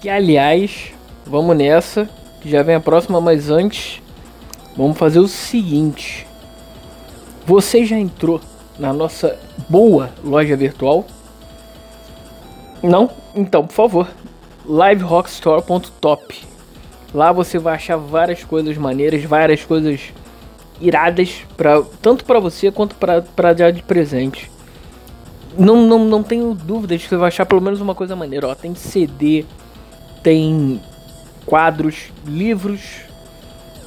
Que 0.00 0.08
aliás, 0.08 0.92
vamos 1.26 1.56
nessa, 1.56 2.08
que 2.40 2.48
já 2.48 2.62
vem 2.62 2.76
a 2.76 2.80
próxima, 2.80 3.20
mas 3.20 3.50
antes, 3.50 4.00
vamos 4.76 4.96
fazer 4.96 5.18
o 5.18 5.26
seguinte. 5.26 6.28
Você 7.44 7.84
já 7.84 7.98
entrou 7.98 8.40
na 8.78 8.92
nossa 8.92 9.36
boa 9.68 10.10
loja 10.22 10.56
virtual? 10.56 11.04
Não? 12.82 13.10
Então, 13.34 13.66
por 13.66 13.74
favor, 13.74 14.08
liverockstore.top. 14.66 16.40
Lá 17.12 17.32
você 17.32 17.58
vai 17.58 17.74
achar 17.74 17.96
várias 17.96 18.44
coisas 18.44 18.76
maneiras, 18.76 19.24
várias 19.24 19.64
coisas 19.64 20.00
iradas, 20.80 21.44
pra, 21.56 21.82
tanto 22.00 22.24
para 22.24 22.38
você 22.38 22.70
quanto 22.70 22.94
para 22.94 23.52
dar 23.52 23.70
de 23.70 23.82
presente. 23.82 24.50
Não, 25.58 25.86
não, 25.86 26.04
não 26.04 26.22
tenho 26.22 26.54
dúvidas 26.54 27.02
que 27.02 27.08
você 27.08 27.16
vai 27.16 27.28
achar 27.28 27.44
pelo 27.44 27.60
menos 27.60 27.80
uma 27.80 27.94
coisa 27.94 28.14
maneira. 28.14 28.48
Ó, 28.48 28.54
tem 28.54 28.74
CD, 28.74 29.44
tem 30.22 30.80
quadros, 31.44 32.12
livros, 32.24 32.80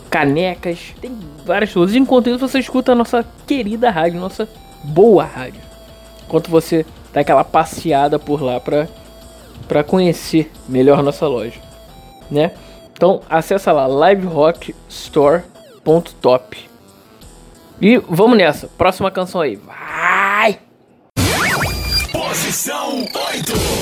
canecas, 0.09 0.93
tem 1.01 1.17
várias 1.45 1.71
coisas. 1.71 1.95
Enquanto 1.95 2.29
isso, 2.29 2.39
você 2.39 2.59
escuta 2.59 2.91
a 2.91 2.95
nossa 2.95 3.25
querida 3.47 3.89
rádio, 3.89 4.19
nossa 4.19 4.47
boa 4.83 5.23
rádio. 5.23 5.61
Enquanto 6.25 6.51
você 6.51 6.85
dá 7.13 7.21
aquela 7.21 7.43
passeada 7.43 8.19
por 8.19 8.41
lá 8.41 8.59
pra, 8.59 8.87
pra 9.67 9.83
conhecer 9.83 10.51
melhor 10.67 11.03
nossa 11.03 11.27
loja, 11.27 11.61
né? 12.29 12.51
Então, 12.91 13.21
acessa 13.29 13.71
lá 13.71 13.87
liverockstore.top. 14.09 16.69
E 17.81 17.97
vamos 17.97 18.37
nessa, 18.37 18.67
próxima 18.67 19.09
canção 19.11 19.41
aí. 19.41 19.55
Vai! 19.55 20.59
Posição 22.11 22.99
8. 22.99 23.72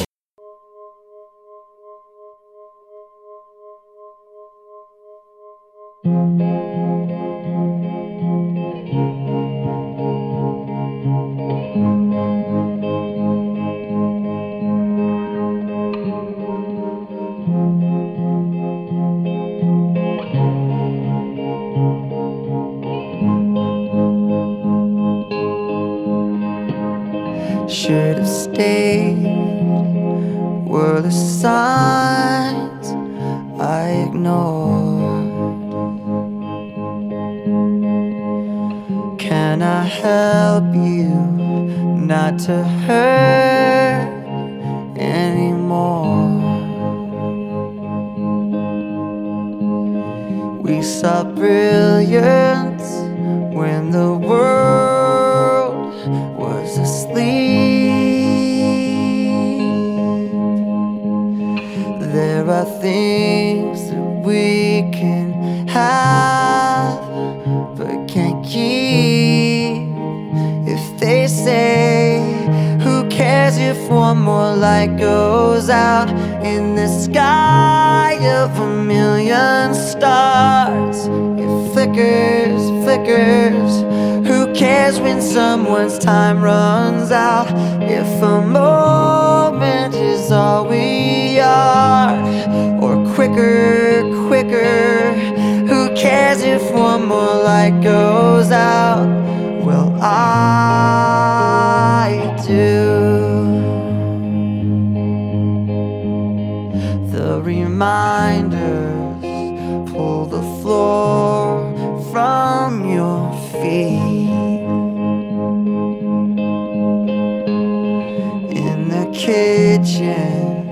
Kitchen, 119.26 120.66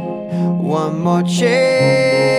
one 0.57 0.99
more 1.01 1.23
chair 1.23 2.38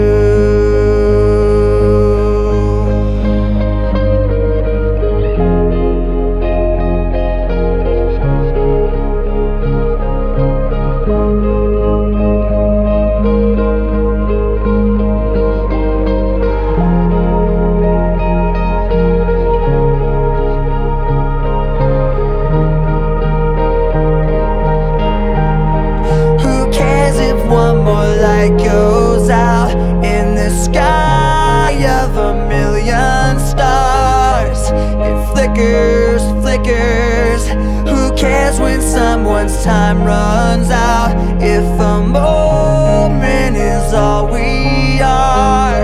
Flickers. 36.71 37.47
Who 37.89 38.15
cares 38.15 38.59
when 38.59 38.81
someone's 38.81 39.63
time 39.63 40.03
runs 40.03 40.69
out? 40.69 41.15
If 41.41 41.63
a 41.79 42.01
moment 42.01 43.57
is 43.57 43.93
all 43.93 44.27
we 44.27 45.01
are, 45.01 45.83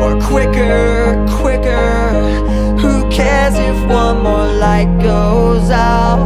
or 0.00 0.20
quicker, 0.20 1.26
quicker. 1.40 2.10
Who 2.80 3.08
cares 3.10 3.54
if 3.54 3.78
one 3.88 4.22
more 4.22 4.46
light 4.46 4.98
goes 5.00 5.70
out? 5.70 6.25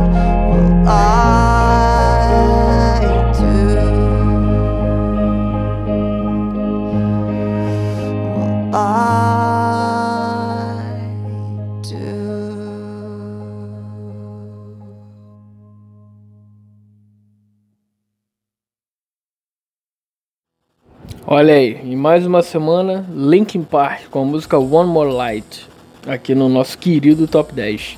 Olha 21.41 21.55
aí, 21.55 21.81
em 21.83 21.97
mais 21.97 22.27
uma 22.27 22.43
semana, 22.43 23.03
Linkin 23.11 23.63
Park 23.63 24.11
com 24.11 24.21
a 24.21 24.25
música 24.27 24.59
One 24.59 24.91
More 24.91 25.11
Light, 25.11 25.67
aqui 26.07 26.35
no 26.35 26.51
nosso 26.51 26.77
querido 26.77 27.27
Top 27.27 27.55
10. 27.55 27.97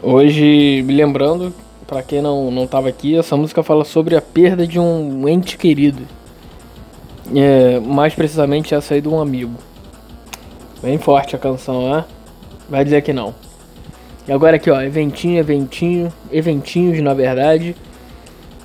Hoje, 0.00 0.84
me 0.86 0.94
lembrando, 0.94 1.52
pra 1.84 2.00
quem 2.00 2.22
não, 2.22 2.48
não 2.48 2.64
tava 2.64 2.88
aqui, 2.88 3.18
essa 3.18 3.36
música 3.36 3.64
fala 3.64 3.84
sobre 3.84 4.14
a 4.14 4.22
perda 4.22 4.64
de 4.68 4.78
um 4.78 5.28
ente 5.28 5.58
querido. 5.58 6.04
É, 7.34 7.80
mais 7.80 8.14
precisamente 8.14 8.72
essa 8.72 8.94
aí 8.94 9.00
de 9.00 9.08
um 9.08 9.20
amigo. 9.20 9.54
Bem 10.80 10.98
forte 10.98 11.34
a 11.34 11.40
canção, 11.40 11.90
né? 11.92 12.04
Vai 12.70 12.84
dizer 12.84 13.02
que 13.02 13.12
não. 13.12 13.34
E 14.28 14.32
agora 14.32 14.54
aqui, 14.54 14.70
ó, 14.70 14.80
eventinho, 14.80 15.40
eventinho, 15.40 16.12
eventinhos 16.30 17.02
na 17.02 17.14
verdade. 17.14 17.74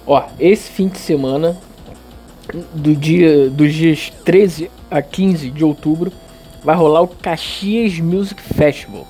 Ó, 0.06 0.22
esse 0.39 0.70
fim 0.70 0.89
de 0.89 1.00
semana, 1.00 1.58
do 2.73 2.95
dia, 2.95 3.49
dos 3.49 3.73
dias 3.73 4.12
13 4.23 4.71
a 4.89 5.01
15 5.01 5.49
de 5.51 5.63
outubro, 5.63 6.12
vai 6.63 6.75
rolar 6.75 7.01
o 7.01 7.07
Caxias 7.07 7.99
Music 7.99 8.41
Festival. 8.41 9.07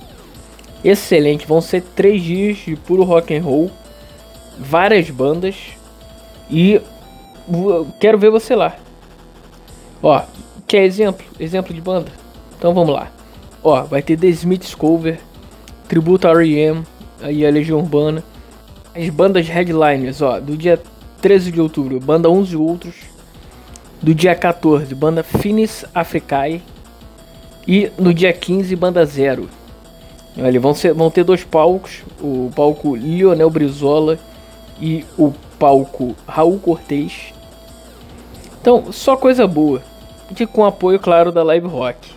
Excelente, 0.83 1.47
vão 1.47 1.59
ser 1.59 1.81
três 1.81 2.21
dias 2.21 2.57
de 2.57 2.75
puro 2.75 3.03
rock 3.03 3.35
and 3.35 3.41
roll, 3.41 3.71
várias 4.59 5.09
bandas 5.09 5.55
e 6.49 6.79
quero 7.99 8.17
ver 8.17 8.29
você 8.29 8.55
lá. 8.55 8.75
Ó, 10.01 10.21
quer 10.67 10.83
exemplo? 10.83 11.25
Exemplo 11.39 11.73
de 11.73 11.81
banda? 11.81 12.11
Então 12.57 12.73
vamos 12.73 12.93
lá. 12.93 13.11
Ó, 13.63 13.83
vai 13.83 14.01
ter 14.01 14.17
The 14.17 14.27
Smiths 14.27 14.75
Cover, 14.75 15.19
Tributo 15.87 16.27
R.E.M., 16.27 16.83
aí 17.21 17.45
a 17.45 17.49
Legião 17.49 17.79
Urbana. 17.79 18.23
As 18.95 19.09
bandas 19.09 19.47
headliners, 19.47 20.21
ó, 20.21 20.39
do 20.39 20.55
dia 20.55 20.81
13 21.21 21.51
de 21.51 21.59
outubro, 21.59 21.99
banda 21.99 22.29
Uns 22.29 22.51
e 22.51 22.55
Outros. 22.55 22.95
Do 24.07 24.15
dia 24.15 24.33
14, 24.33 24.95
banda 24.95 25.21
Finis 25.21 25.83
Africae. 25.93 26.63
E 27.67 27.91
no 27.97 28.13
dia 28.13 28.31
15, 28.31 28.73
banda 28.73 29.05
Zero. 29.05 29.49
Olha, 30.39 30.57
vão, 30.61 30.73
ser, 30.73 30.93
vão 30.93 31.11
ter 31.11 31.25
dois 31.25 31.43
palcos: 31.43 32.03
o 32.21 32.49
palco 32.55 32.95
Lionel 32.95 33.49
Brizola 33.49 34.17
e 34.79 35.03
o 35.17 35.33
palco 35.59 36.15
Raul 36.25 36.57
Cortez. 36.57 37.33
Então, 38.61 38.93
só 38.93 39.17
coisa 39.17 39.45
boa. 39.45 39.83
E 40.39 40.45
com 40.45 40.63
apoio, 40.63 41.01
claro, 41.01 41.29
da 41.29 41.43
Live 41.43 41.67
Rock. 41.67 42.09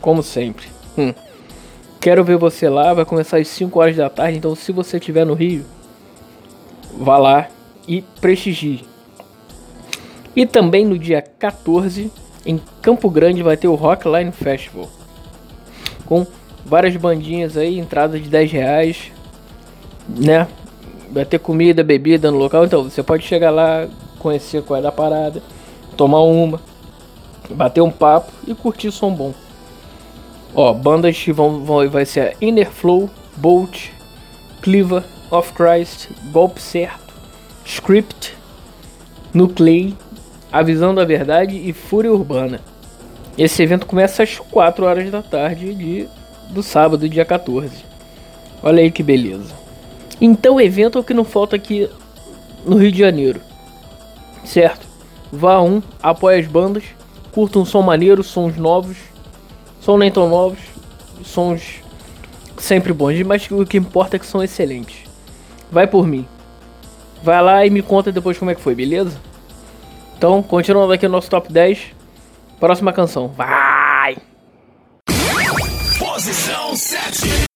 Como 0.00 0.24
sempre. 0.24 0.66
Hum. 0.98 1.14
Quero 2.00 2.24
ver 2.24 2.36
você 2.36 2.68
lá, 2.68 2.92
vai 2.92 3.04
começar 3.04 3.36
às 3.36 3.46
5 3.46 3.78
horas 3.78 3.94
da 3.94 4.10
tarde, 4.10 4.38
então 4.38 4.56
se 4.56 4.72
você 4.72 4.96
estiver 4.96 5.24
no 5.24 5.34
Rio, 5.34 5.64
vá 6.98 7.16
lá 7.16 7.46
e 7.86 8.02
prestigie. 8.20 8.90
E 10.34 10.46
também 10.46 10.84
no 10.84 10.98
dia 10.98 11.20
14, 11.20 12.10
em 12.46 12.60
Campo 12.80 13.10
Grande, 13.10 13.42
vai 13.42 13.56
ter 13.56 13.68
o 13.68 13.74
Rockline 13.74 14.32
Festival. 14.32 14.88
Com 16.06 16.26
várias 16.64 16.96
bandinhas 16.96 17.56
aí, 17.56 17.78
entrada 17.78 18.18
de 18.18 18.28
10 18.28 18.52
reais, 18.52 19.12
né? 20.08 20.48
Vai 21.10 21.24
ter 21.24 21.38
comida, 21.38 21.84
bebida 21.84 22.30
no 22.30 22.38
local, 22.38 22.64
então 22.64 22.84
você 22.84 23.02
pode 23.02 23.24
chegar 23.24 23.50
lá, 23.50 23.86
conhecer 24.18 24.62
qual 24.62 24.78
é 24.78 24.82
da 24.82 24.90
parada, 24.90 25.42
tomar 25.96 26.22
uma, 26.22 26.60
bater 27.50 27.82
um 27.82 27.90
papo 27.90 28.32
e 28.46 28.54
curtir 28.54 28.90
som 28.90 29.12
bom. 29.12 29.34
Ó, 30.54 30.72
bandas 30.72 31.18
que 31.18 31.32
vão, 31.32 31.64
vão 31.64 31.88
vai 31.88 32.06
ser 32.06 32.20
a 32.20 32.34
Inner 32.40 32.70
Flow, 32.70 33.10
Bolt, 33.36 33.88
Cleaver, 34.62 35.02
Of 35.30 35.52
Christ, 35.52 36.08
Golpe 36.30 36.60
Certo, 36.60 37.12
Script, 37.64 38.34
Nuclei, 39.32 39.94
A 40.52 40.62
Visão 40.62 40.94
da 40.94 41.04
Verdade 41.04 41.56
e 41.56 41.72
Fúria 41.72 42.12
Urbana. 42.12 42.60
Esse 43.38 43.62
evento 43.62 43.86
começa 43.86 44.22
às 44.22 44.38
4 44.38 44.84
horas 44.84 45.10
da 45.10 45.22
tarde 45.22 45.72
de, 45.72 46.08
do 46.50 46.62
sábado, 46.62 47.08
dia 47.08 47.24
14. 47.24 47.70
Olha 48.62 48.82
aí 48.82 48.90
que 48.90 49.02
beleza. 49.02 49.54
Então, 50.20 50.60
evento 50.60 50.98
é 50.98 51.00
o 51.00 51.04
que 51.04 51.14
não 51.14 51.24
falta 51.24 51.56
aqui 51.56 51.88
no 52.66 52.76
Rio 52.76 52.92
de 52.92 52.98
Janeiro. 52.98 53.40
Certo? 54.44 54.86
Vá 55.32 55.54
a 55.54 55.62
um, 55.62 55.82
apoie 56.02 56.38
as 56.38 56.46
bandas, 56.46 56.84
curta 57.32 57.58
um 57.58 57.64
som 57.64 57.80
maneiro, 57.80 58.22
sons 58.22 58.56
novos, 58.58 58.98
som 59.80 59.96
nem 59.96 60.10
tão 60.10 60.28
novos, 60.28 60.58
sons 61.24 61.80
sempre 62.58 62.92
bons, 62.92 63.22
mas 63.22 63.50
o 63.50 63.64
que 63.64 63.78
importa 63.78 64.16
é 64.16 64.18
que 64.18 64.26
são 64.26 64.42
excelentes. 64.42 65.08
Vai 65.70 65.86
por 65.86 66.06
mim. 66.06 66.26
Vai 67.22 67.40
lá 67.42 67.64
e 67.64 67.70
me 67.70 67.80
conta 67.80 68.12
depois 68.12 68.36
como 68.36 68.50
é 68.50 68.54
que 68.54 68.60
foi, 68.60 68.74
beleza? 68.74 69.16
Então, 70.22 70.40
continuando 70.40 70.92
aqui 70.92 71.04
o 71.04 71.08
nosso 71.08 71.28
top 71.28 71.52
10. 71.52 71.96
Próxima 72.60 72.92
canção. 72.92 73.26
Vai! 73.26 74.16
Posição 75.98 76.76
7. 76.76 77.51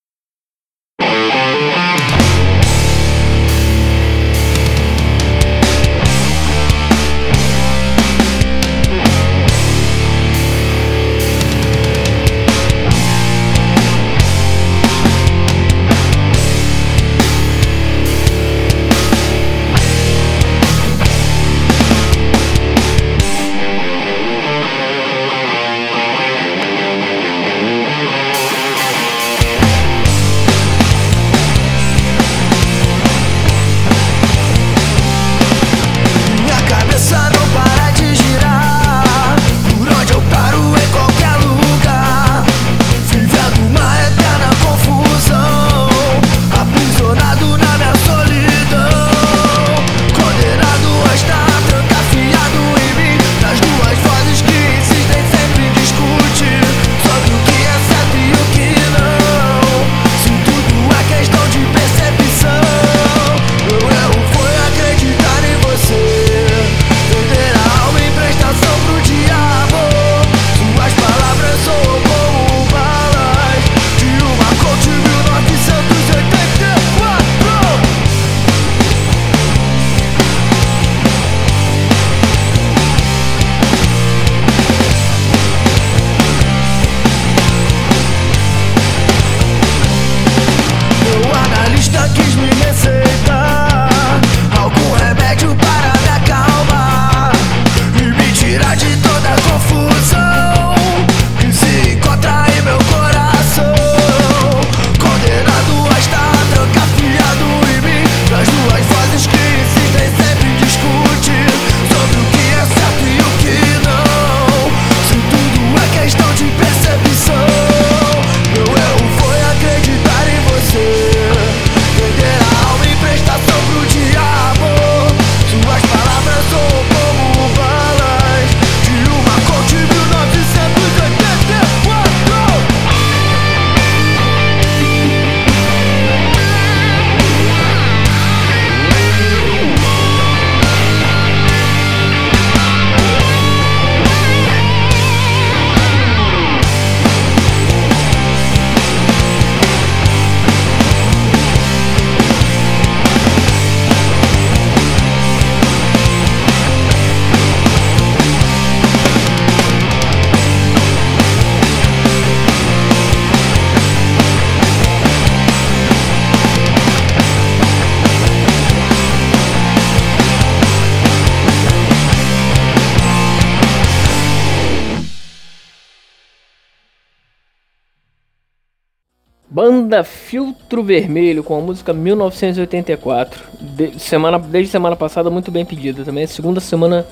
Banda 179.61 180.03
Filtro 180.03 180.83
Vermelho 180.83 181.43
com 181.43 181.57
a 181.57 181.59
música 181.59 181.91
1984. 181.91 183.43
De- 183.59 183.99
semana, 183.99 184.37
desde 184.37 184.69
semana 184.69 184.95
passada, 184.95 185.31
muito 185.31 185.49
bem 185.49 185.65
pedida 185.65 186.05
também. 186.05 186.25
É 186.25 186.27
segunda 186.27 186.59
semana 186.59 187.07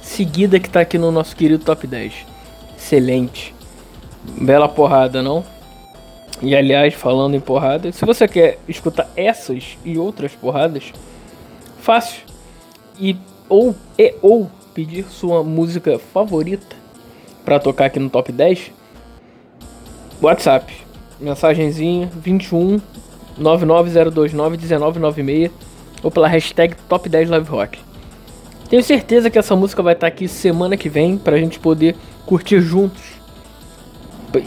seguida 0.00 0.58
que 0.58 0.70
tá 0.70 0.80
aqui 0.80 0.96
no 0.96 1.12
nosso 1.12 1.36
querido 1.36 1.62
Top 1.62 1.86
10. 1.86 2.14
Excelente. 2.78 3.54
Bela 4.40 4.70
porrada, 4.70 5.22
não? 5.22 5.44
E 6.40 6.56
aliás, 6.56 6.94
falando 6.94 7.34
em 7.34 7.40
porrada, 7.40 7.92
se 7.92 8.06
você 8.06 8.26
quer 8.26 8.58
escutar 8.66 9.10
essas 9.14 9.76
e 9.84 9.98
outras 9.98 10.32
porradas, 10.32 10.94
fácil. 11.78 12.22
E 12.98 13.14
ou 13.50 13.76
e 13.98 14.14
ou 14.22 14.50
pedir 14.72 15.04
sua 15.10 15.44
música 15.44 15.98
favorita 15.98 16.74
pra 17.44 17.60
tocar 17.60 17.84
aqui 17.84 17.98
no 17.98 18.08
Top 18.08 18.32
10, 18.32 18.70
WhatsApp. 20.22 20.81
Mensagenzinha 21.22 22.10
21 22.14 22.80
99029 23.38 24.56
1996 24.58 25.50
ou 26.02 26.10
pela 26.10 26.28
hashtag 26.28 26.74
Top 26.88 27.08
10 27.08 27.30
Live 27.30 27.48
Rock. 27.48 27.78
Tenho 28.68 28.82
certeza 28.82 29.30
que 29.30 29.38
essa 29.38 29.54
música 29.54 29.82
vai 29.82 29.94
estar 29.94 30.06
aqui 30.06 30.26
semana 30.26 30.76
que 30.76 30.88
vem 30.88 31.16
pra 31.16 31.38
gente 31.38 31.58
poder 31.58 31.94
curtir 32.26 32.60
juntos. 32.60 33.02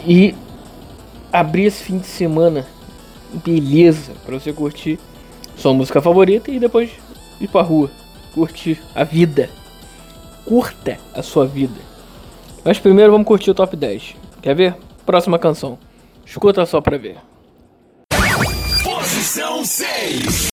E 0.04 0.34
abrir 1.32 1.66
esse 1.66 1.84
fim 1.84 1.98
de 1.98 2.06
semana, 2.06 2.66
beleza, 3.44 4.12
pra 4.24 4.38
você 4.38 4.52
curtir 4.52 4.98
sua 5.56 5.72
música 5.72 6.00
favorita 6.00 6.50
e 6.50 6.58
depois 6.58 6.90
ir 7.40 7.48
pra 7.48 7.62
rua, 7.62 7.90
curtir 8.34 8.80
a 8.94 9.04
vida. 9.04 9.48
Curta 10.44 10.98
a 11.14 11.22
sua 11.22 11.46
vida. 11.46 11.80
Mas 12.64 12.78
primeiro 12.78 13.12
vamos 13.12 13.26
curtir 13.26 13.50
o 13.50 13.54
top 13.54 13.76
10. 13.76 14.16
Quer 14.42 14.54
ver? 14.54 14.76
Próxima 15.04 15.38
canção. 15.38 15.78
Escuta 16.26 16.66
só 16.66 16.80
pra 16.80 16.98
ver. 16.98 17.16
Posição 18.82 19.64
6. 19.64 20.48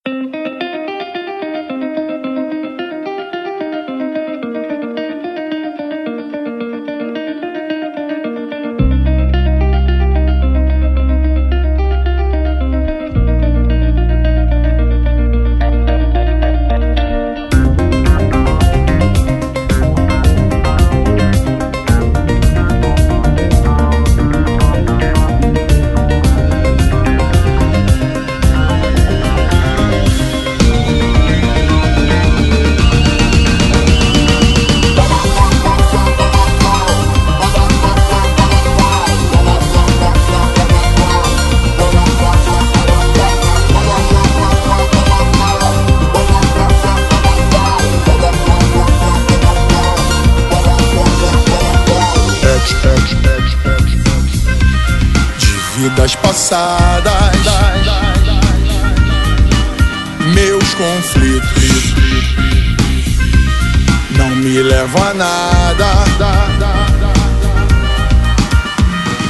Vidas 55.93 56.15
passadas, 56.15 57.13
meus 60.33 60.73
conflitos 60.73 61.93
não 64.17 64.29
me 64.29 64.61
levam 64.61 65.03
a 65.03 65.13
nada. 65.13 65.85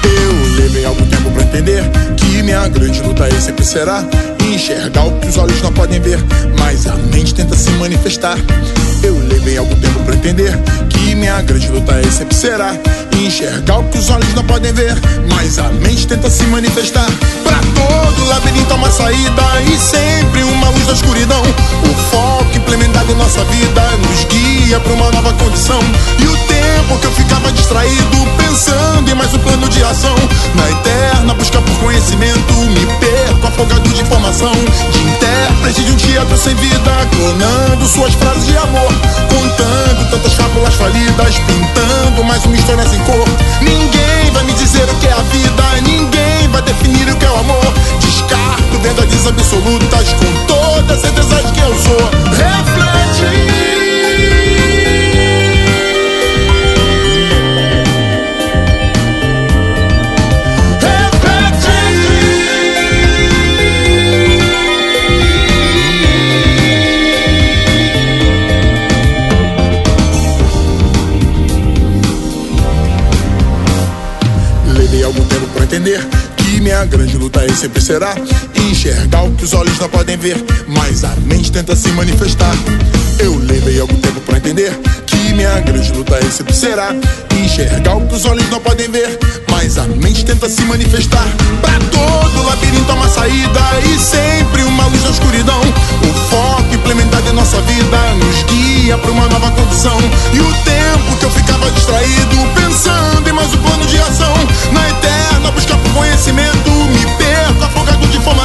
Eu 0.03 0.55
levei 0.55 0.85
algum 0.85 1.05
tempo 1.07 1.31
pra 1.31 1.43
entender 1.43 1.83
que 2.15 2.41
minha 2.43 2.67
grande 2.69 3.01
luta 3.01 3.25
aí 3.25 3.41
sempre 3.41 3.65
será 3.65 4.03
enxergar 4.45 5.05
o 5.05 5.19
que 5.19 5.27
os 5.27 5.37
olhos 5.37 5.61
não 5.61 5.71
podem 5.71 5.99
ver, 5.99 6.19
mas 6.59 6.87
a 6.87 6.95
mente 6.95 7.33
tenta 7.33 7.55
se 7.55 7.69
manifestar. 7.71 8.37
Eu 9.03 9.17
levei 9.27 9.57
algum 9.57 9.75
tempo 9.75 9.99
pra 9.99 10.15
entender 10.15 10.57
que 10.89 11.15
minha 11.15 11.41
grande 11.41 11.67
luta 11.69 11.95
aí 11.95 12.11
sempre 12.11 12.35
será 12.35 12.73
enxergar 13.17 13.79
o 13.79 13.83
que 13.85 13.97
os 13.97 14.09
olhos 14.09 14.33
não 14.33 14.43
podem 14.43 14.73
ver, 14.73 14.95
mas 15.29 15.57
a 15.59 15.69
mente 15.69 16.07
tenta 16.07 16.29
se 16.29 16.43
manifestar. 16.43 17.05
Pra 17.43 17.59
todo 17.75 18.27
labirinto 18.27 18.73
há 18.73 18.75
uma 18.75 18.91
saída 18.91 19.43
e 19.71 19.77
sempre 19.77 20.43
uma 20.43 20.69
luz 20.69 20.85
da 20.85 20.93
escuridão. 20.93 21.41
O 21.41 21.93
foco 22.09 22.57
implementado 22.57 23.11
em 23.11 23.15
nossa 23.15 23.43
vida 23.45 23.81
nos 23.97 24.23
guia 24.25 24.79
pra 24.79 24.93
uma 24.93 25.11
nova 25.11 25.33
condição. 25.33 25.79
E 26.19 26.25
o 26.25 26.37
tempo 26.47 26.99
que 26.99 27.07
eu 27.07 27.11
ficava 27.11 27.51
distraído 27.51 28.17
pensando 28.37 29.09
em 29.09 29.15
mais 29.15 29.33
um 29.33 29.39
plano 29.39 29.67
de 29.69 29.83
ação, 29.83 30.15
na 30.55 30.69
eterna 30.69 31.33
busca 31.33 31.61
por 31.61 31.75
conhecimento, 31.79 32.53
me 32.53 32.85
perco 32.99 33.47
afogado 33.47 33.89
de 33.89 34.01
informação. 34.01 34.42
De 34.43 34.99
intérprete 34.99 35.83
de 35.85 35.91
um 35.93 35.95
teatro 35.95 36.37
sem 36.37 36.53
vida, 36.55 36.91
clonando 37.15 37.87
suas 37.87 38.13
frases 38.13 38.45
de 38.45 38.57
amor, 38.57 38.91
contando 39.29 40.09
tantas 40.11 40.33
fábulas 40.33 40.73
falidas, 40.73 41.35
pintando 41.47 42.25
mais 42.25 42.43
uma 42.43 42.53
história 42.53 42.85
sem 42.85 42.99
cor. 43.05 43.25
Ninguém 43.61 44.31
vai 44.33 44.43
me 44.43 44.51
dizer 44.51 44.83
o 44.83 44.95
que 44.95 45.07
é 45.07 45.13
a 45.13 45.21
vida, 45.31 45.63
ninguém 45.83 46.49
vai 46.49 46.61
definir 46.61 47.07
o 47.09 47.15
que 47.15 47.25
é 47.25 47.31
o 47.31 47.37
amor. 47.37 47.73
Descarto 48.01 48.79
verdades 48.81 49.25
absolutas 49.25 50.11
com 50.11 50.45
toda 50.45 50.99
certeza 50.99 51.41
de 51.43 51.51
que 51.53 51.61
eu 51.61 51.75
sou. 51.79 52.09
Reflete. 52.31 53.92
Entender 75.83 76.07
que 76.37 76.61
minha 76.61 76.85
grande 76.85 77.17
luta 77.17 77.41
aí 77.41 77.53
sempre 77.53 77.81
será 77.81 78.15
enxergar 78.71 79.23
o 79.23 79.31
que 79.31 79.43
os 79.43 79.53
olhos 79.53 79.77
não 79.77 79.89
podem 79.89 80.15
ver, 80.15 80.37
mas 80.65 81.03
a 81.03 81.13
mente 81.25 81.51
tenta 81.51 81.75
se 81.75 81.89
manifestar. 81.89 82.55
Eu 83.19 83.37
levei 83.37 83.81
algum 83.81 83.95
tempo 83.99 84.21
pra 84.21 84.37
entender 84.37 84.71
que 85.05 85.33
minha 85.33 85.59
grande 85.59 85.91
luta 85.91 86.15
aí 86.15 86.31
sempre 86.31 86.53
será 86.53 86.95
enxergar 87.37 87.97
o 87.97 88.07
que 88.07 88.15
os 88.15 88.23
olhos 88.25 88.49
não 88.49 88.61
podem 88.61 88.89
ver, 88.89 89.19
mas 89.51 89.77
a 89.77 89.83
mente 89.83 90.23
tenta 90.23 90.47
se 90.47 90.61
manifestar. 90.61 91.27
Pra 91.59 91.77
todo 91.91 92.45
labirinto 92.45 92.89
há 92.89 92.95
uma 92.95 93.09
saída 93.09 93.61
e 93.85 93.99
sempre 93.99 94.63
uma 94.63 94.85
luz 94.87 95.03
na 95.03 95.09
escuridão. 95.09 95.61
O 95.61 96.29
foco 96.29 96.73
implementado 96.73 97.29
em 97.29 97.33
nossa 97.33 97.59
vida 97.61 98.13
nos 98.13 98.43
guia 98.43 98.97
pra 98.97 99.11
uma 99.11 99.27
nova 99.27 99.51
condição. 99.51 99.97
E 100.33 100.39
o 100.39 100.53
tempo 100.63 101.17
que 101.19 101.25
eu 101.25 101.31
ficava 101.31 101.69
distraído 101.71 102.32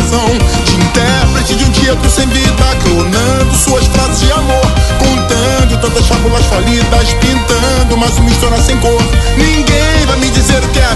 afogado 0.09 0.39
de 0.65 0.75
intérprete 0.77 1.55
de 1.55 1.65
um 1.65 1.71
teatro 1.71 2.11
sem 2.11 2.27
vida, 2.29 2.77
clonando 2.83 3.55
suas 3.55 3.87
frases 3.87 4.21
de 4.21 4.33
amor, 4.33 4.63
contando 4.99 5.81
tantas 5.81 6.07
fábulas 6.07 6.45
falidas, 6.47 7.13
pintando 7.21 7.97
mais 7.97 8.17
uma 8.19 8.31
história 8.31 8.61
sem 8.63 8.79
cor. 8.79 9.03
Ninguém 9.37 10.07
vai 10.07 10.17
me 10.19 10.31
dizer 10.31 10.61
que 10.69 10.79
é 10.79 10.88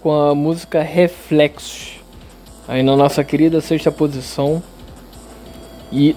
Com 0.00 0.12
a 0.12 0.34
música 0.34 0.82
Reflexos. 0.82 2.00
Aí 2.66 2.82
na 2.82 2.96
nossa 2.96 3.24
querida 3.24 3.60
sexta 3.60 3.90
posição. 3.90 4.62
E 5.90 6.14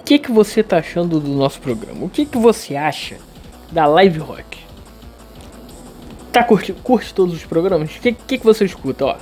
o 0.00 0.04
que, 0.04 0.18
que 0.18 0.30
você 0.30 0.62
tá 0.62 0.78
achando 0.78 1.18
do 1.18 1.30
nosso 1.30 1.60
programa? 1.60 2.04
O 2.04 2.10
que, 2.10 2.26
que 2.26 2.36
você 2.36 2.76
acha 2.76 3.16
da 3.72 3.86
Live 3.86 4.18
Rock? 4.18 4.58
Tá 6.30 6.44
curte, 6.44 6.72
curte 6.72 7.14
todos 7.14 7.34
os 7.34 7.44
programas? 7.44 7.96
O 7.96 8.00
que, 8.00 8.12
que, 8.12 8.38
que 8.38 8.44
você 8.44 8.64
escuta? 8.64 9.06
Ó, 9.06 9.16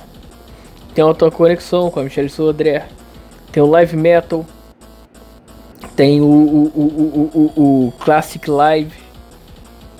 tem 0.93 1.07
a 1.07 1.13
tua 1.13 1.31
conexão 1.31 1.89
com 1.89 1.99
a 1.99 2.03
Michelle 2.03 2.29
Sodré, 2.29 2.87
tem 3.51 3.63
o 3.63 3.67
Live 3.67 3.95
Metal, 3.95 4.45
tem 5.95 6.21
o, 6.21 6.25
o, 6.25 6.71
o, 6.75 7.51
o, 7.55 7.87
o 7.87 7.91
Classic 7.99 8.49
Live, 8.49 8.97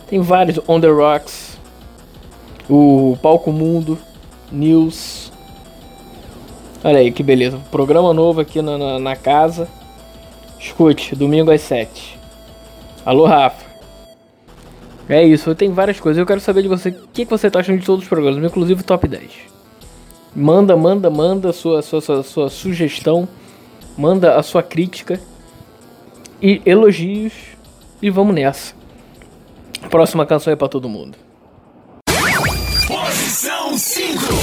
tem 0.10 0.20
vários 0.22 0.60
On 0.68 0.82
The 0.82 0.88
Rocks, 0.88 1.53
o 2.70 3.18
Palco 3.22 3.52
Mundo, 3.52 3.98
News. 4.52 5.32
Olha 6.84 7.00
aí 7.00 7.12
que 7.12 7.24
beleza, 7.24 7.60
programa 7.72 8.14
novo 8.14 8.42
aqui 8.42 8.62
na, 8.62 8.78
na, 8.78 9.00
na 9.00 9.16
casa. 9.16 9.68
Escute, 10.60 11.16
domingo 11.16 11.52
às 11.52 11.62
7. 11.62 12.18
Alô, 13.06 13.26
Rafa. 13.26 13.66
É 15.10 15.22
isso, 15.24 15.54
tem 15.54 15.72
várias 15.72 16.00
coisas. 16.00 16.20
Eu 16.20 16.26
quero 16.26 16.40
saber 16.40 16.62
de 16.62 16.68
você 16.68 16.90
o 16.90 17.08
que, 17.12 17.26
que 17.26 17.30
você 17.30 17.52
tá 17.52 17.60
achando 17.60 17.80
de 17.80 17.86
todos 17.86 18.04
os 18.04 18.10
programas, 18.10 18.44
inclusive 18.44 18.82
o 18.82 18.86
top 18.86 19.08
10. 19.08 19.32
Manda, 20.36 20.76
manda, 20.76 21.10
manda 21.10 21.52
sua, 21.52 21.82
sua, 21.82 22.02
sua, 22.02 22.24
sua 22.24 22.50
sugestão, 22.50 23.28
manda 23.98 24.36
a 24.36 24.44
sua 24.44 24.64
crítica 24.64 25.20
e 26.42 26.62
elogios 26.66 27.34
e 28.02 28.10
vamos 28.10 28.34
nessa. 28.34 28.74
Próxima 29.90 30.26
canção 30.26 30.52
é 30.52 30.56
pra 30.56 30.68
todo 30.68 30.90
mundo 30.90 31.23
cinco. 33.78 34.43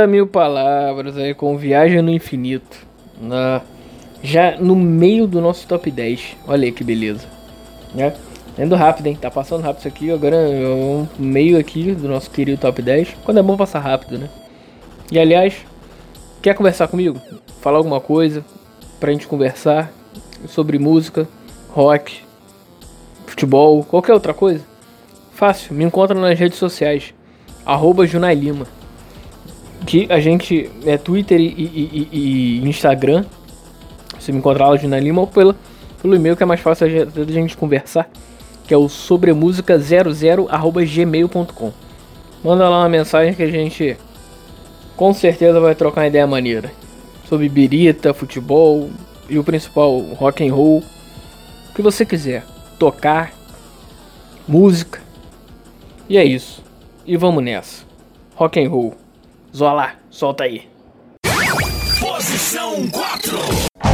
da 0.00 0.06
Mil 0.06 0.26
Palavras 0.26 1.18
aí 1.18 1.34
com 1.34 1.58
Viagem 1.58 2.00
no 2.00 2.10
Infinito. 2.10 2.86
Na, 3.20 3.60
já 4.22 4.56
no 4.58 4.74
meio 4.74 5.26
do 5.26 5.42
nosso 5.42 5.66
top 5.66 5.90
10. 5.90 6.36
Olha 6.48 6.64
aí 6.64 6.72
que 6.72 6.82
beleza. 6.82 7.26
Né? 7.94 8.14
Indo 8.58 8.74
rápido, 8.76 9.08
hein? 9.08 9.18
Tá 9.20 9.30
passando 9.30 9.62
rápido 9.62 9.80
isso 9.80 9.88
aqui. 9.88 10.10
Agora 10.10 10.36
é 10.36 10.66
um 10.66 11.06
meio 11.18 11.58
aqui 11.58 11.92
do 11.92 12.08
nosso 12.08 12.30
querido 12.30 12.58
top 12.58 12.80
10. 12.80 13.16
Quando 13.24 13.38
é 13.40 13.42
bom 13.42 13.58
passar 13.58 13.80
rápido, 13.80 14.16
né? 14.16 14.30
E 15.12 15.18
aliás, 15.18 15.54
quer 16.40 16.54
conversar 16.54 16.88
comigo? 16.88 17.20
Falar 17.60 17.76
alguma 17.76 18.00
coisa 18.00 18.42
pra 18.98 19.12
gente 19.12 19.26
conversar 19.26 19.92
sobre 20.46 20.78
música, 20.78 21.28
rock, 21.68 22.22
futebol, 23.26 23.84
qualquer 23.84 24.14
outra 24.14 24.32
coisa? 24.32 24.64
Fácil, 25.32 25.74
me 25.74 25.84
encontra 25.84 26.18
nas 26.18 26.38
redes 26.38 26.58
sociais. 26.58 27.12
Arroba 27.66 28.06
Junai 28.06 28.34
Lima 28.34 28.79
que 29.86 30.06
a 30.10 30.20
gente 30.20 30.70
é 30.84 30.96
Twitter 30.96 31.40
e, 31.40 31.44
e, 31.44 32.08
e, 32.12 32.68
Instagram. 32.68 33.24
Você 34.18 34.32
me 34.32 34.38
encontra 34.38 34.66
lá 34.66 34.76
na 34.82 35.00
Lima 35.00 35.22
ou 35.22 35.26
pelo 35.26 35.54
pelo 36.00 36.16
e-mail 36.16 36.36
que 36.36 36.42
é 36.42 36.46
mais 36.46 36.60
fácil 36.60 37.06
da 37.06 37.32
gente 37.32 37.56
conversar, 37.56 38.08
que 38.66 38.72
é 38.72 38.76
o 38.76 38.88
sobremusica00@gmail.com. 38.88 41.72
Manda 42.42 42.66
lá 42.68 42.80
uma 42.80 42.88
mensagem 42.88 43.34
que 43.34 43.42
a 43.42 43.50
gente 43.50 43.96
com 44.96 45.12
certeza 45.12 45.60
vai 45.60 45.74
trocar 45.74 46.00
uma 46.02 46.06
ideia 46.06 46.26
maneira 46.26 46.72
sobre 47.28 47.46
birita, 47.48 48.14
futebol 48.14 48.88
e 49.28 49.38
o 49.38 49.44
principal 49.44 50.00
rock 50.14 50.46
and 50.46 50.54
roll, 50.54 50.78
o 50.78 50.84
que 51.74 51.82
você 51.82 52.04
quiser, 52.04 52.44
tocar, 52.78 53.32
música. 54.48 55.00
E 56.08 56.18
é 56.18 56.24
isso. 56.24 56.64
E 57.06 57.16
vamos 57.16 57.44
nessa. 57.44 57.84
Rock 58.34 58.58
and 58.58 58.68
roll. 58.68 58.99
Zola, 59.54 59.94
solta 60.10 60.44
aí. 60.44 60.68
Posição 62.00 62.88
4 62.88 63.89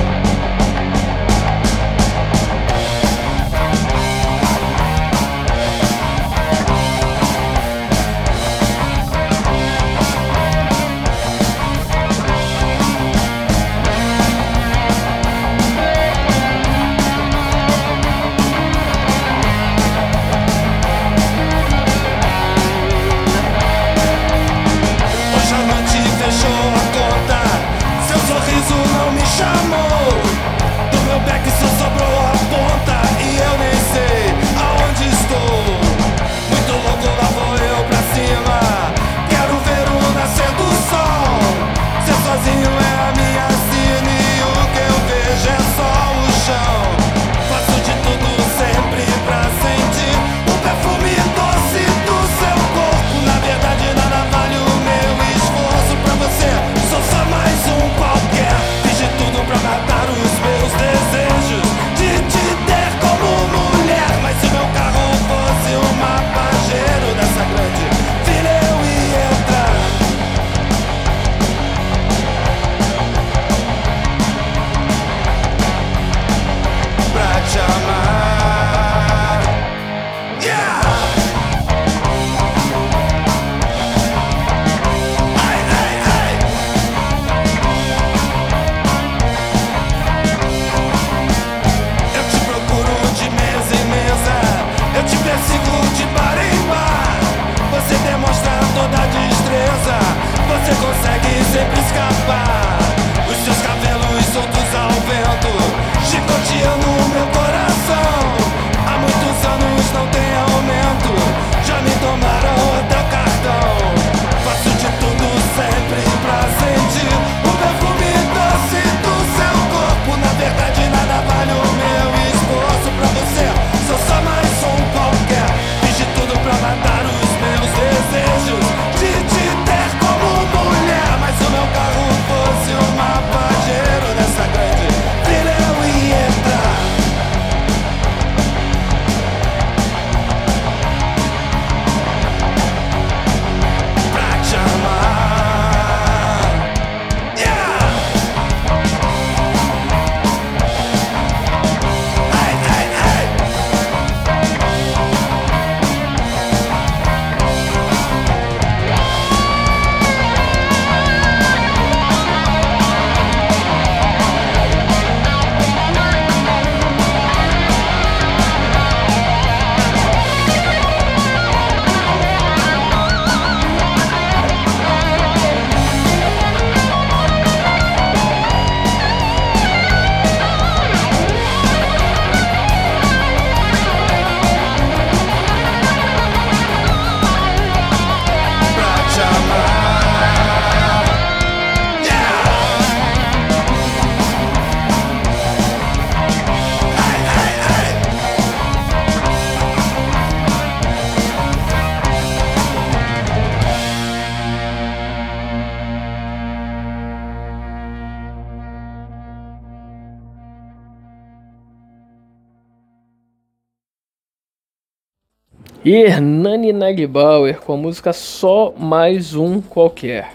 e 215.87 215.95
Hernani 215.95 216.73
Nagbauer 216.73 217.61
com 217.61 217.75
a 217.75 217.77
música 217.77 218.13
Só 218.13 218.75
Mais 218.77 219.37
Um 219.37 219.61
Qualquer. 219.61 220.33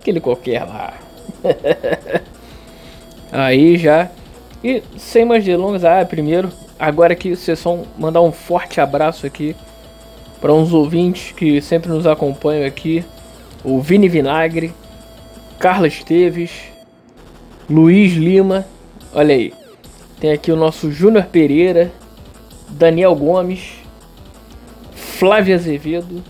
Aquele 0.00 0.18
qualquer 0.18 0.64
lá. 0.64 0.94
Aí 3.30 3.76
já. 3.78 4.10
E 4.64 4.82
sem 4.98 5.24
mais 5.24 5.44
delongas, 5.44 5.84
ah, 5.84 6.04
primeiro, 6.04 6.50
agora 6.76 7.12
aqui 7.12 7.36
vocês 7.36 7.56
só 7.60 7.78
mandar 7.96 8.20
um 8.20 8.32
forte 8.32 8.80
abraço 8.80 9.24
aqui 9.26 9.54
para 10.40 10.52
uns 10.52 10.72
ouvintes 10.72 11.30
que 11.30 11.62
sempre 11.62 11.88
nos 11.88 12.04
acompanham 12.04 12.66
aqui. 12.66 13.04
O 13.62 13.80
Vini 13.80 14.08
Vinagre, 14.08 14.72
Carla 15.60 15.86
Esteves, 15.86 16.50
Luiz 17.70 18.14
Lima, 18.14 18.66
olha 19.14 19.36
aí. 19.36 19.54
Tem 20.18 20.32
aqui 20.32 20.50
o 20.50 20.56
nosso 20.56 20.90
Júnior 20.90 21.26
Pereira, 21.26 21.92
Daniel 22.68 23.14
Gomes, 23.14 23.79
Flávio 25.20 25.54
Azevedo, 25.54 26.24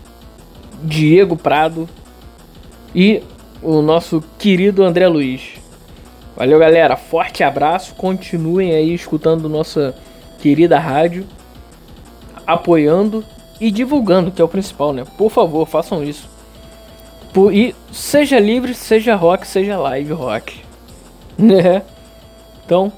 Diego 0.83 1.37
Prado 1.37 1.87
e 2.93 3.23
o 3.63 3.81
nosso 3.81 4.21
querido 4.37 4.83
André 4.83 5.07
Luiz. 5.07 5.53
Valeu, 6.35 6.59
galera. 6.59 6.97
Forte 6.97 7.41
abraço. 7.41 7.95
Continuem 7.95 8.73
aí 8.73 8.93
escutando 8.93 9.47
nossa 9.47 9.95
querida 10.41 10.77
rádio, 10.77 11.25
apoiando 12.45 13.23
e 13.61 13.71
divulgando, 13.71 14.29
que 14.29 14.41
é 14.41 14.43
o 14.43 14.49
principal, 14.49 14.91
né? 14.91 15.05
Por 15.17 15.31
favor, 15.31 15.65
façam 15.65 16.03
isso. 16.03 16.29
Por, 17.31 17.53
e 17.53 17.73
seja 17.93 18.37
livre, 18.39 18.73
seja 18.73 19.15
rock, 19.15 19.47
seja 19.47 19.77
live 19.77 20.11
rock. 20.11 20.59
Né? 21.39 21.81
Então, 22.65 22.91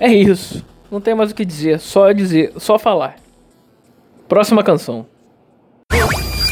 é 0.00 0.08
isso. 0.08 0.64
Não 0.90 0.98
tem 0.98 1.14
mais 1.14 1.30
o 1.30 1.34
que 1.34 1.44
dizer, 1.44 1.78
só 1.78 2.10
dizer, 2.10 2.54
só 2.56 2.78
falar. 2.78 3.19
Próxima 4.30 4.62
canção. 4.62 5.08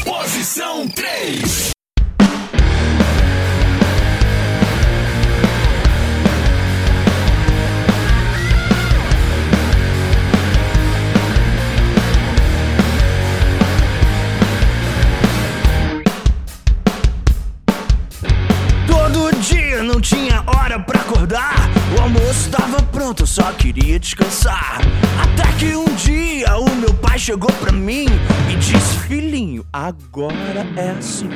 Posição 0.03 0.85
3. 0.89 1.68
Eu 23.17 23.25
só 23.25 23.51
queria 23.53 23.99
descansar. 23.99 24.79
Até 25.19 25.51
que 25.53 25.75
um 25.75 25.95
dia 25.95 26.55
o 26.57 26.75
meu 26.75 26.93
pai 26.93 27.17
chegou 27.17 27.51
pra 27.53 27.71
mim 27.71 28.05
e 28.47 28.55
disse: 28.55 28.99
Filhinho, 29.07 29.65
agora 29.73 30.67
é 30.77 30.91
assim. 30.91 31.27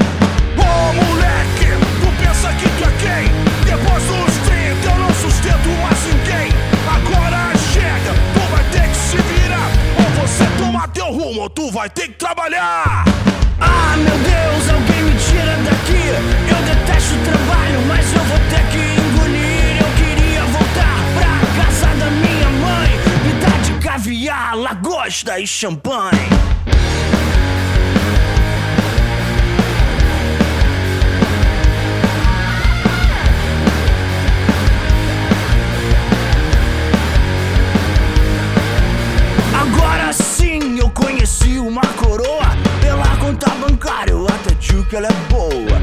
Ô 0.55 0.93
moleque, 0.93 1.65
tu 1.99 2.23
pensa 2.23 2.53
que 2.53 2.69
tu 2.69 2.83
é 2.83 2.91
quem? 3.01 3.31
Depois 3.65 4.03
dos 4.03 4.35
30 4.45 4.87
eu 4.87 4.99
não 4.99 5.13
sustento 5.15 5.69
mais 5.81 5.99
ninguém. 6.05 6.51
Agora 6.87 7.51
chega, 7.73 8.13
tu 8.33 8.39
vai 8.51 8.63
ter 8.69 8.87
que 8.87 8.95
se 8.95 9.17
virar. 9.17 9.69
Ou 9.97 10.27
você 10.27 10.45
toma 10.59 10.87
teu 10.89 11.07
rumo, 11.11 11.41
ou 11.41 11.49
tu 11.49 11.71
vai 11.71 11.89
ter 11.89 12.09
que 12.09 12.13
trabalhar. 12.19 13.03
Ah, 13.59 13.95
meu 13.97 14.17
Deus, 14.19 14.69
alguém 14.69 14.92
lagosta 24.55 25.39
e 25.39 25.47
champanhe. 25.47 26.29
Agora 39.61 40.11
sim 40.11 40.79
eu 40.79 40.89
conheci 40.89 41.57
uma 41.57 41.81
coroa 41.81 42.57
Pela 42.81 43.15
conta 43.17 43.49
bancária 43.51 44.11
eu 44.11 44.25
até 44.27 44.53
digo 44.55 44.83
que 44.85 44.95
ela 44.95 45.07
é 45.07 45.13
boa 45.29 45.82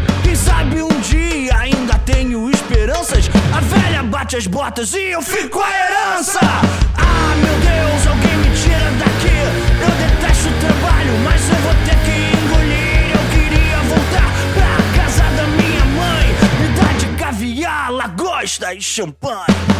esperanças 2.91 3.30
A 3.55 3.61
velha 3.61 4.03
bate 4.03 4.36
as 4.36 4.47
botas 4.47 4.93
e 4.95 5.12
eu 5.12 5.22
fico 5.22 5.61
a 5.61 5.70
herança. 5.70 6.41
Ah 6.43 7.34
meu 7.36 7.55
Deus, 7.61 8.07
alguém 8.07 8.36
me 8.38 8.51
tira 8.57 8.91
daqui. 8.99 9.36
Eu 9.80 9.91
detesto 9.91 10.49
o 10.49 10.53
trabalho, 10.61 11.18
mas 11.24 11.49
eu 11.49 11.57
vou 11.57 11.74
ter 11.84 11.97
que 12.05 12.36
engolir. 12.36 13.11
Eu 13.12 13.24
queria 13.30 13.78
voltar 13.78 14.32
pra 14.55 15.03
casa 15.03 15.22
da 15.36 15.47
minha 15.49 15.84
mãe. 15.84 16.26
Me 16.61 16.68
dá 16.80 16.93
de 16.99 17.07
caviar, 17.16 17.93
lagosta 17.93 18.74
e 18.74 18.80
champanhe 18.80 19.80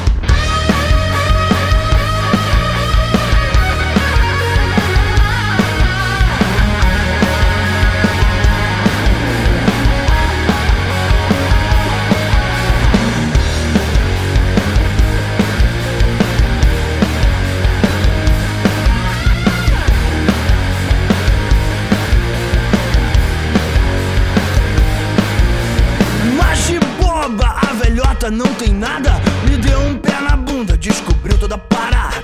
não 28.29 28.53
tem 28.55 28.75
nada. 28.75 29.13
Me 29.49 29.57
deu 29.57 29.81
um 29.81 29.97
pé 29.97 30.21
na 30.21 30.37
bunda, 30.37 30.77
descobriu 30.77 31.39
toda 31.39 31.55
a 31.55 31.59
parada. 31.59 32.17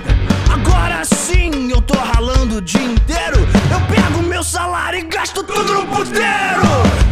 Agora 0.51 1.03
sim 1.05 1.71
eu 1.71 1.81
tô 1.81 1.97
ralando 1.97 2.57
o 2.57 2.61
dia 2.61 2.83
inteiro. 2.83 3.39
Eu 3.71 3.79
pego 3.87 4.21
meu 4.23 4.43
salário 4.43 4.99
e 4.99 5.03
gasto 5.03 5.41
tudo 5.43 5.73
no 5.73 5.87
puteiro. 5.87 6.67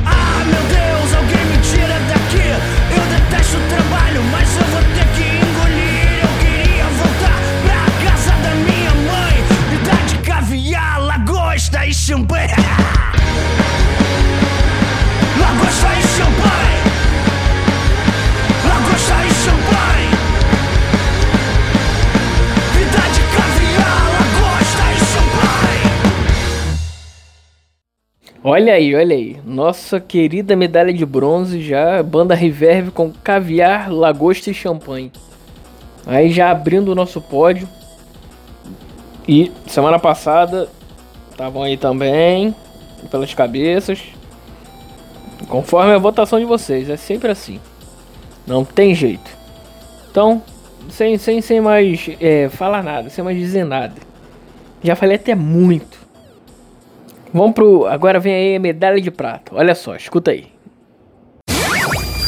Ah, 0.05 0.43
meu 0.45 0.61
Deus, 0.63 1.13
alguém 1.15 1.45
me 1.45 1.57
tira 1.59 1.97
daqui. 2.09 2.47
Eu 2.95 3.05
detesto 3.17 3.57
o 3.57 3.67
trabalho, 3.69 4.21
mas 4.31 4.55
eu 4.55 4.65
vou 4.65 4.81
ter 4.93 5.07
que 5.15 5.23
engolir. 5.23 6.19
Eu 6.21 6.29
queria 6.41 6.86
voltar 6.86 7.39
pra 7.63 8.11
casa 8.11 8.31
da 8.43 8.55
minha 8.55 8.93
mãe. 8.93 9.43
Me 9.71 9.77
dá 9.77 9.95
de 10.05 10.17
caviar, 10.19 11.01
lagosta 11.01 11.86
e 11.88 11.93
champanhe. 11.93 12.53
Olha 28.47 28.73
aí, 28.73 28.93
olha 28.93 29.15
aí. 29.15 29.37
Nossa 29.43 29.99
querida 29.99 30.55
medalha 30.55 30.93
de 30.93 31.03
bronze 31.03 31.63
já, 31.63 32.03
banda 32.03 32.35
Reverb 32.35 32.91
com 32.91 33.11
caviar, 33.11 33.91
lagosta 33.91 34.51
e 34.51 34.53
champanhe. 34.53 35.11
Aí 36.05 36.29
já 36.29 36.51
abrindo 36.51 36.89
o 36.89 36.93
nosso 36.93 37.19
pódio. 37.19 37.67
E 39.27 39.51
semana 39.65 39.97
passada 39.97 40.69
estavam 41.31 41.63
aí 41.63 41.75
também, 41.75 42.53
pelas 43.09 43.33
cabeças. 43.33 43.99
Conforme 45.49 45.93
a 45.93 45.97
votação 45.97 46.37
de 46.37 46.45
vocês, 46.45 46.87
é 46.87 46.97
sempre 46.97 47.31
assim. 47.31 47.59
Não 48.45 48.63
tem 48.63 48.93
jeito. 48.93 49.31
Então, 50.11 50.39
sem, 50.91 51.17
sem, 51.17 51.41
sem 51.41 51.59
mais 51.59 52.11
é, 52.21 52.47
falar 52.49 52.83
nada, 52.83 53.09
sem 53.09 53.23
mais 53.23 53.39
dizer 53.39 53.65
nada. 53.65 53.95
Já 54.83 54.95
falei 54.95 55.15
até 55.15 55.33
muito. 55.33 56.05
Vamos 57.36 57.53
pro. 57.53 57.86
Agora 57.86 58.17
vem 58.17 58.33
aí 58.33 58.55
a 58.55 58.59
medalha 58.61 59.01
de 59.01 59.11
prata. 59.11 59.53
Olha 59.53 59.75
só, 59.75 59.93
escuta 59.93 60.31
aí. 60.31 60.47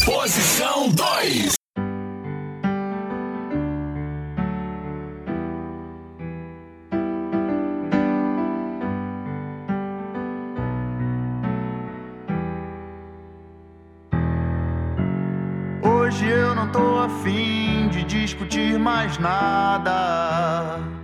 Posição 0.06 0.90
2. 0.90 1.54
Hoje 15.84 16.28
eu 16.28 16.54
não 16.54 16.70
tô 16.70 16.98
afim 16.98 17.88
de 17.88 18.04
discutir 18.04 18.78
mais 18.78 19.18
nada. 19.20 20.97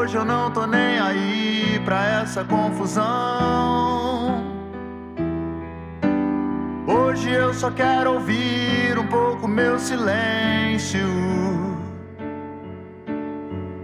Hoje 0.00 0.16
eu 0.16 0.24
não 0.24 0.50
tô 0.50 0.66
nem 0.66 0.98
aí 0.98 1.78
pra 1.84 2.22
essa 2.22 2.42
confusão. 2.42 3.04
Hoje 6.86 7.30
eu 7.30 7.52
só 7.52 7.70
quero 7.70 8.14
ouvir 8.14 8.98
um 8.98 9.06
pouco 9.06 9.46
meu 9.46 9.78
silêncio. 9.78 11.06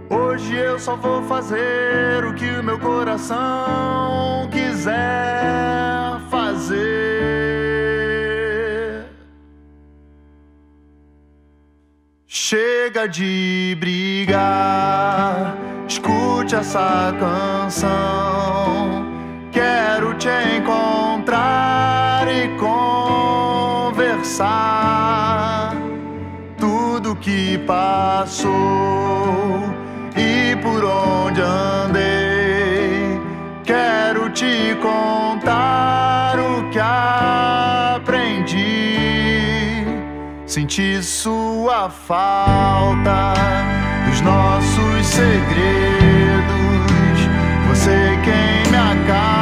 Hoje 0.09 0.55
eu 0.55 0.79
só 0.79 0.95
vou 0.95 1.21
fazer 1.25 2.25
o 2.25 2.33
que 2.33 2.49
o 2.49 2.63
meu 2.63 2.79
coração 2.79 4.49
quiser 4.51 6.19
fazer. 6.31 7.27
Chega 12.25 13.07
de 13.07 13.77
brigar, 13.79 15.66
escute 15.87 16.55
essa 16.55 17.13
canção. 17.19 19.05
Quero 19.51 20.13
te 20.15 20.29
encontrar 20.57 22.27
e 22.27 22.49
conversar. 23.89 24.45
Tudo 26.57 27.15
que 27.15 27.57
passou 27.59 28.49
e 30.15 30.55
por 30.57 30.83
onde 30.83 31.41
andei. 31.41 33.19
Quero 33.63 34.29
te 34.31 34.75
contar 34.81 36.37
o 36.37 36.69
que 36.69 36.79
aprendi. 36.79 38.57
Senti 40.45 41.01
sua 41.01 41.89
falta 41.89 43.33
os 44.17 44.21
nossos 44.21 45.05
segredos. 45.05 45.27
Você 47.69 48.17
quem 48.23 48.71
me 48.71 48.77
acalma. 48.77 49.36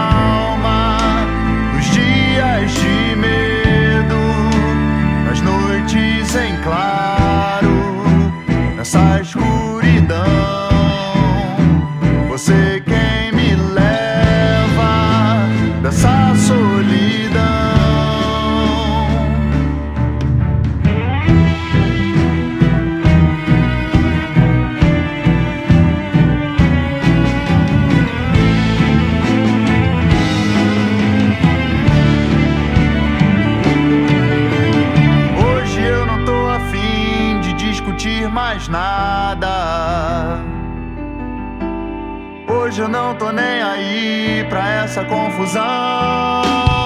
Hoje 42.76 42.82
eu 42.82 42.90
não 42.90 43.16
tô 43.16 43.32
nem 43.32 43.64
aí 43.64 44.46
pra 44.50 44.84
essa 44.84 45.06
confusão. 45.06 46.85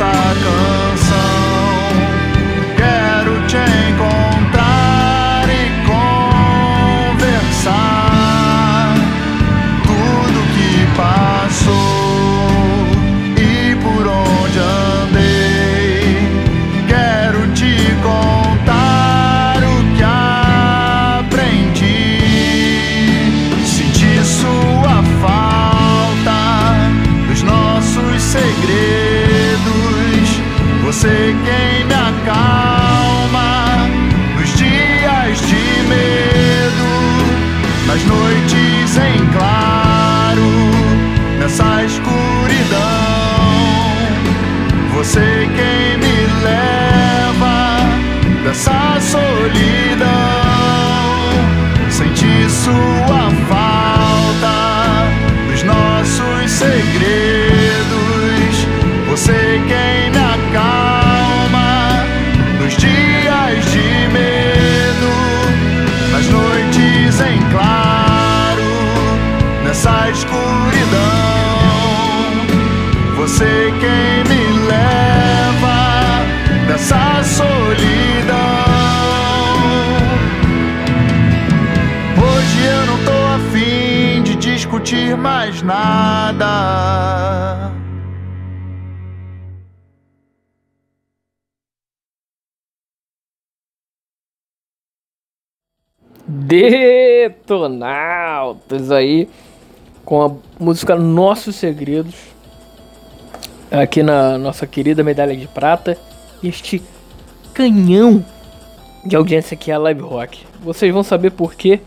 Escute 0.00 0.73
Você 30.94 31.34
quem 31.44 31.84
me 31.86 31.92
acalma 31.92 32.63
discutir 85.04 85.16
mais 85.16 85.60
nada. 85.62 86.44
Detonautas 96.26 97.30
aí 98.90 99.28
com 100.04 100.22
a 100.22 100.34
música 100.58 100.96
Nossos 100.96 101.54
Segredos 101.56 102.14
aqui 103.70 104.02
na 104.02 104.38
nossa 104.38 104.66
querida 104.66 105.04
medalha 105.04 105.36
de 105.36 105.46
prata 105.46 105.98
este 106.42 106.82
canhão 107.52 108.24
de 109.04 109.14
audiência 109.16 109.54
que 109.56 109.70
é 109.70 109.74
a 109.74 109.78
Live 109.78 110.00
Rock 110.00 110.46
vocês 110.62 110.90
vão 110.92 111.02
saber 111.02 111.30
por 111.30 111.54
quê 111.54 111.80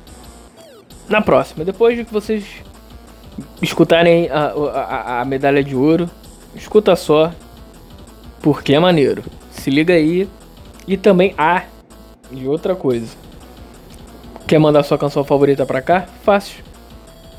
na 1.08 1.22
próxima 1.22 1.64
depois 1.64 1.96
de 1.96 2.04
que 2.04 2.14
vocês 2.14 2.46
escutarem 3.62 4.30
a, 4.30 4.54
a, 4.74 5.22
a 5.22 5.26
medalha 5.26 5.64
de 5.64 5.76
ouro 5.76 6.10
escuta 6.56 6.96
só 6.96 7.32
porque 8.42 8.74
é 8.74 8.80
maneiro 8.80 9.24
se 9.52 9.70
liga 9.70 9.94
aí 9.94 10.28
e 10.88 10.98
também 10.98 11.34
a 11.38 11.64
de 12.32 12.48
outra 12.48 12.76
coisa 12.76 13.28
Quer 14.48 14.60
mandar 14.60 14.82
sua 14.84 14.98
canção 14.98 15.26
favorita 15.26 15.66
pra 15.66 15.82
cá? 15.82 16.08
Fácil. 16.24 16.64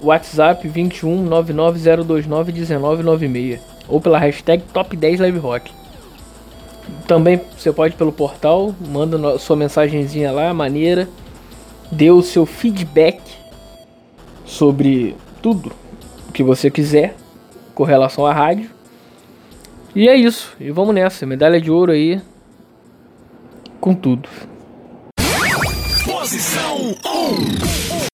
WhatsApp 0.02 0.68
21 0.68 1.24
99029 1.24 2.52
1996 2.52 3.60
ou 3.88 3.98
pela 3.98 4.18
hashtag 4.18 4.62
Top 4.74 4.94
10 4.94 5.20
Live 5.20 5.38
Rock. 5.38 5.72
Também 7.06 7.40
você 7.56 7.72
pode 7.72 7.96
pelo 7.96 8.12
portal, 8.12 8.74
manda 8.86 9.38
sua 9.38 9.56
mensagenzinha 9.56 10.30
lá, 10.30 10.52
maneira, 10.52 11.08
dê 11.90 12.10
o 12.10 12.20
seu 12.20 12.44
feedback 12.44 13.22
sobre 14.44 15.16
tudo 15.40 15.72
que 16.38 16.42
você 16.44 16.70
quiser 16.70 17.16
com 17.74 17.82
relação 17.82 18.24
à 18.24 18.32
rádio. 18.32 18.70
E 19.92 20.08
é 20.08 20.14
isso, 20.14 20.54
e 20.60 20.70
vamos 20.70 20.94
nessa, 20.94 21.26
medalha 21.26 21.60
de 21.60 21.68
ouro 21.68 21.90
aí 21.90 22.22
com 23.80 23.92
tudo. 23.92 24.28
Posição 26.04 26.76
1. 26.76 27.98
Eles 27.98 28.07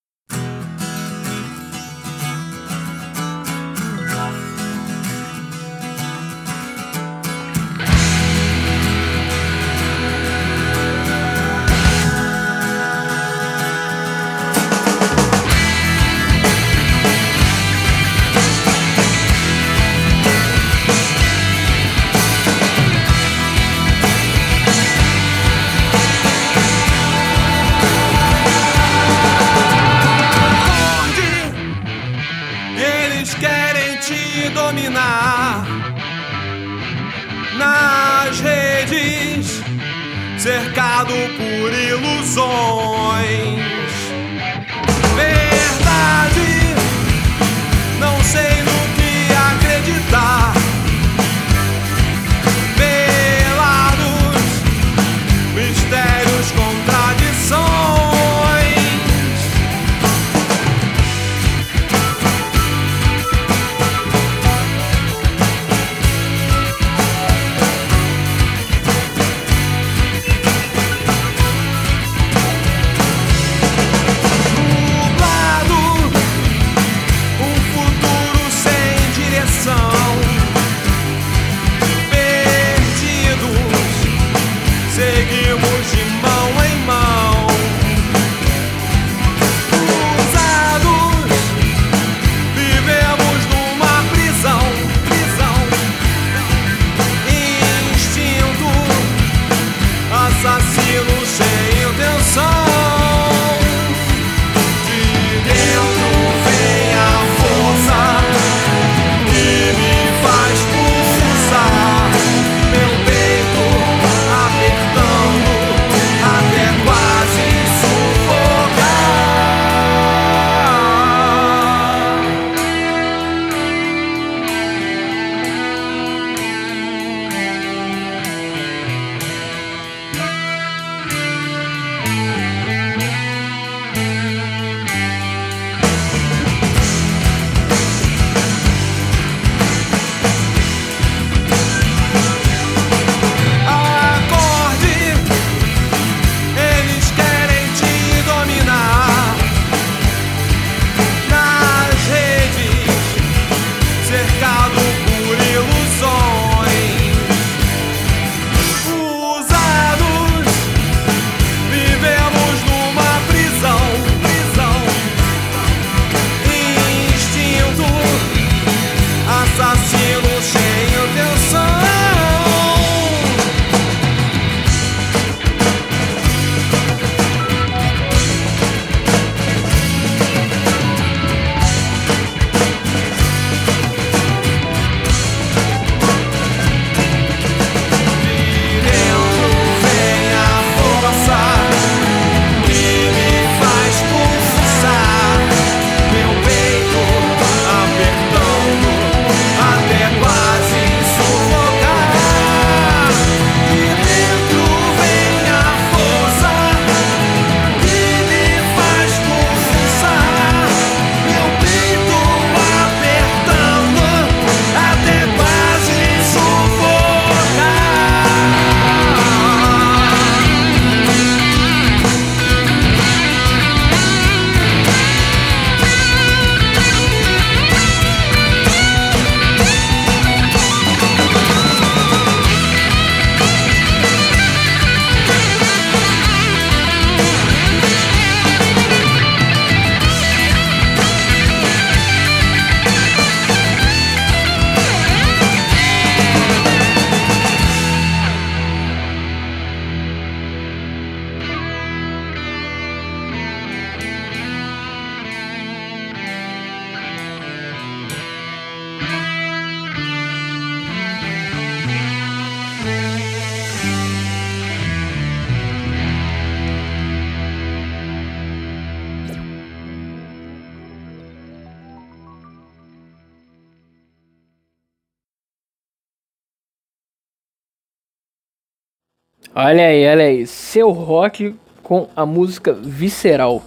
Olha 279.56 279.86
aí, 279.86 280.04
olha 280.08 280.24
aí. 280.24 280.46
Seu 280.48 280.90
rock 280.90 281.54
com 281.80 282.08
a 282.16 282.26
música 282.26 282.72
visceral. 282.72 283.62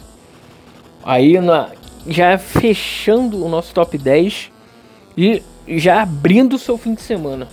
Aí 1.02 1.40
na, 1.40 1.70
já 2.06 2.38
fechando 2.38 3.46
o 3.46 3.48
nosso 3.48 3.74
top 3.74 3.98
10 3.98 4.52
e 5.18 5.42
já 5.66 6.02
abrindo 6.02 6.58
o 6.58 6.60
seu 6.60 6.78
fim 6.78 6.94
de 6.94 7.02
semana. 7.02 7.48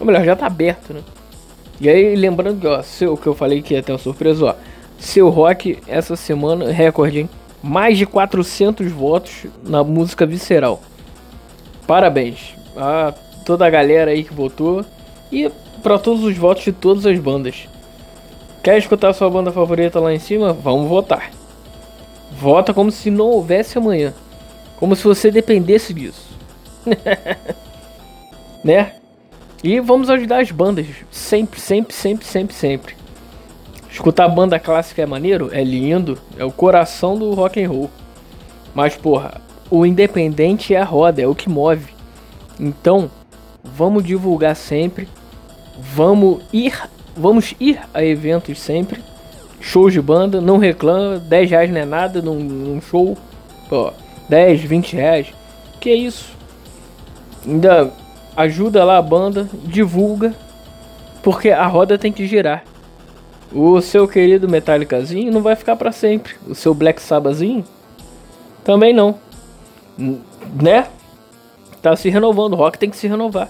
Ou 0.00 0.04
melhor, 0.04 0.24
já 0.24 0.34
tá 0.34 0.46
aberto, 0.46 0.92
né? 0.92 1.00
E 1.80 1.88
aí, 1.88 2.16
lembrando 2.16 2.60
que, 2.60 2.66
ó, 2.66 2.82
seu, 2.82 3.16
que 3.16 3.26
eu 3.28 3.34
falei 3.36 3.62
que 3.62 3.74
ia 3.74 3.82
ter 3.84 3.92
uma 3.92 3.98
surpresa, 3.98 4.46
ó. 4.46 4.54
Seu 4.98 5.28
rock 5.28 5.78
essa 5.86 6.16
semana, 6.16 6.72
recorde, 6.72 7.20
hein? 7.20 7.30
Mais 7.62 7.96
de 7.96 8.04
400 8.04 8.90
votos 8.90 9.46
na 9.62 9.84
música 9.84 10.26
visceral. 10.26 10.82
Parabéns 11.86 12.56
a 12.76 13.14
toda 13.44 13.64
a 13.64 13.70
galera 13.70 14.10
aí 14.10 14.24
que 14.24 14.34
votou 14.34 14.84
e 15.30 15.48
para 15.84 16.00
todos 16.00 16.24
os 16.24 16.36
votos 16.36 16.64
de 16.64 16.72
todas 16.72 17.06
as 17.06 17.16
bandas. 17.20 17.68
Quer 18.66 18.78
escutar 18.78 19.12
sua 19.12 19.30
banda 19.30 19.52
favorita 19.52 20.00
lá 20.00 20.12
em 20.12 20.18
cima? 20.18 20.52
Vamos 20.52 20.88
votar. 20.88 21.30
Vota 22.32 22.74
como 22.74 22.90
se 22.90 23.12
não 23.12 23.26
houvesse 23.26 23.78
amanhã. 23.78 24.12
Como 24.76 24.96
se 24.96 25.04
você 25.04 25.30
dependesse 25.30 25.94
disso. 25.94 26.36
né? 28.64 28.94
E 29.62 29.78
vamos 29.78 30.10
ajudar 30.10 30.40
as 30.40 30.50
bandas. 30.50 30.84
Sempre, 31.12 31.60
sempre, 31.60 31.94
sempre, 31.94 32.26
sempre, 32.26 32.56
sempre. 32.56 32.96
Escutar 33.88 34.26
banda 34.26 34.58
clássica 34.58 35.00
é 35.00 35.06
maneiro? 35.06 35.48
É 35.52 35.62
lindo. 35.62 36.18
É 36.36 36.44
o 36.44 36.50
coração 36.50 37.16
do 37.16 37.34
rock 37.34 37.62
and 37.62 37.68
roll. 37.68 37.90
Mas, 38.74 38.96
porra, 38.96 39.40
o 39.70 39.86
independente 39.86 40.74
é 40.74 40.80
a 40.80 40.84
roda, 40.84 41.22
é 41.22 41.26
o 41.28 41.36
que 41.36 41.48
move. 41.48 41.94
Então, 42.58 43.08
vamos 43.62 44.02
divulgar 44.02 44.56
sempre. 44.56 45.08
Vamos 45.78 46.42
ir, 46.52 46.76
vamos 47.16 47.54
ir 47.58 47.80
a 47.94 48.04
eventos 48.04 48.60
sempre. 48.60 49.02
Shows 49.60 49.92
de 49.92 50.00
banda, 50.00 50.40
não 50.40 50.58
reclama, 50.58 51.18
10 51.18 51.50
reais 51.50 51.70
não 51.70 51.80
é 51.80 51.84
nada 51.84 52.20
num, 52.20 52.38
num 52.38 52.80
show. 52.80 53.16
Pô, 53.68 53.92
10, 54.28 54.60
20 54.60 54.96
reais. 54.96 55.26
Que 55.80 55.92
isso? 55.92 56.36
Ainda 57.46 57.90
ajuda 58.36 58.84
lá 58.84 58.98
a 58.98 59.02
banda, 59.02 59.48
divulga, 59.64 60.34
porque 61.22 61.50
a 61.50 61.66
roda 61.66 61.98
tem 61.98 62.12
que 62.12 62.26
girar. 62.26 62.64
O 63.52 63.80
seu 63.80 64.06
querido 64.06 64.48
Metallicazinho 64.48 65.32
não 65.32 65.40
vai 65.40 65.56
ficar 65.56 65.76
para 65.76 65.92
sempre. 65.92 66.34
O 66.46 66.54
seu 66.54 66.74
Black 66.74 67.00
Sabbathzinho 67.00 67.64
também 68.64 68.92
não. 68.92 69.14
Né? 69.96 70.86
Tá 71.80 71.94
se 71.94 72.10
renovando, 72.10 72.54
o 72.54 72.56
rock 72.56 72.78
tem 72.78 72.90
que 72.90 72.96
se 72.96 73.06
renovar. 73.06 73.48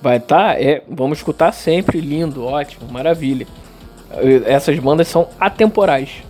Vai 0.00 0.18
estar, 0.18 0.54
tá, 0.54 0.60
é, 0.60 0.82
vamos 0.88 1.18
escutar 1.18 1.52
sempre, 1.52 2.00
lindo, 2.00 2.44
ótimo, 2.44 2.90
maravilha. 2.90 3.46
Essas 4.46 4.78
bandas 4.78 5.08
são 5.08 5.28
atemporais. 5.38 6.22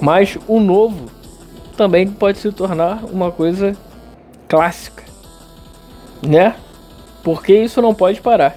Mas 0.00 0.36
o 0.48 0.58
novo 0.58 1.08
também 1.76 2.08
pode 2.08 2.38
se 2.38 2.50
tornar 2.50 3.04
uma 3.04 3.30
coisa 3.30 3.76
clássica, 4.48 5.04
né? 6.20 6.54
Porque 7.22 7.54
isso 7.54 7.80
não 7.80 7.94
pode 7.94 8.20
parar. 8.20 8.56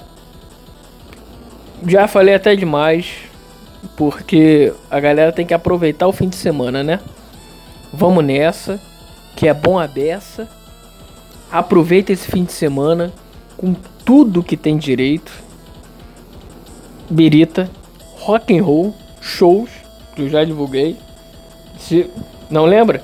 Já 1.86 2.08
falei 2.08 2.34
até 2.34 2.56
demais, 2.56 3.14
porque 3.96 4.74
a 4.90 5.00
galera 5.00 5.32
tem 5.32 5.46
que 5.46 5.54
aproveitar 5.54 6.08
o 6.08 6.12
fim 6.12 6.28
de 6.28 6.36
semana, 6.36 6.84
né? 6.84 7.00
Vamos 7.94 8.26
nessa, 8.26 8.80
que 9.36 9.48
é 9.48 9.54
bom 9.54 9.80
a 9.80 9.88
beça. 9.88 10.48
Aproveita 11.52 12.12
esse 12.12 12.30
fim 12.30 12.44
de 12.44 12.52
semana 12.52 13.14
com 13.58 13.74
tudo 14.06 14.44
que 14.44 14.56
tem 14.56 14.78
direito. 14.78 15.32
Birita, 17.10 17.70
rock 18.20 18.58
and 18.58 18.64
roll, 18.64 18.94
shows, 19.22 19.70
que 20.16 20.22
eu 20.22 20.30
já 20.30 20.44
divulguei. 20.44 20.98
Se 21.80 22.10
não 22.50 22.66
lembra? 22.66 23.04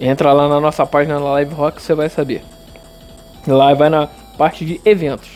Entra 0.00 0.32
lá 0.32 0.48
na 0.48 0.60
nossa 0.60 0.86
página 0.86 1.18
na 1.18 1.30
Live 1.32 1.54
Rock, 1.54 1.82
você 1.82 1.94
vai 1.94 2.08
saber. 2.08 2.42
Lá 3.46 3.74
vai 3.74 3.88
na 3.88 4.06
parte 4.36 4.64
de 4.64 4.80
eventos. 4.84 5.28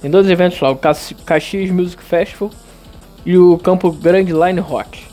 Tem 0.00 0.10
dois 0.10 0.28
eventos 0.28 0.60
lá, 0.60 0.70
o 0.70 0.76
Caxias 0.76 1.70
Music 1.70 2.02
Festival 2.02 2.50
e 3.24 3.36
o 3.36 3.58
Campo 3.58 3.90
Grande 3.90 4.32
Line 4.32 4.60
Rock. 4.60 5.04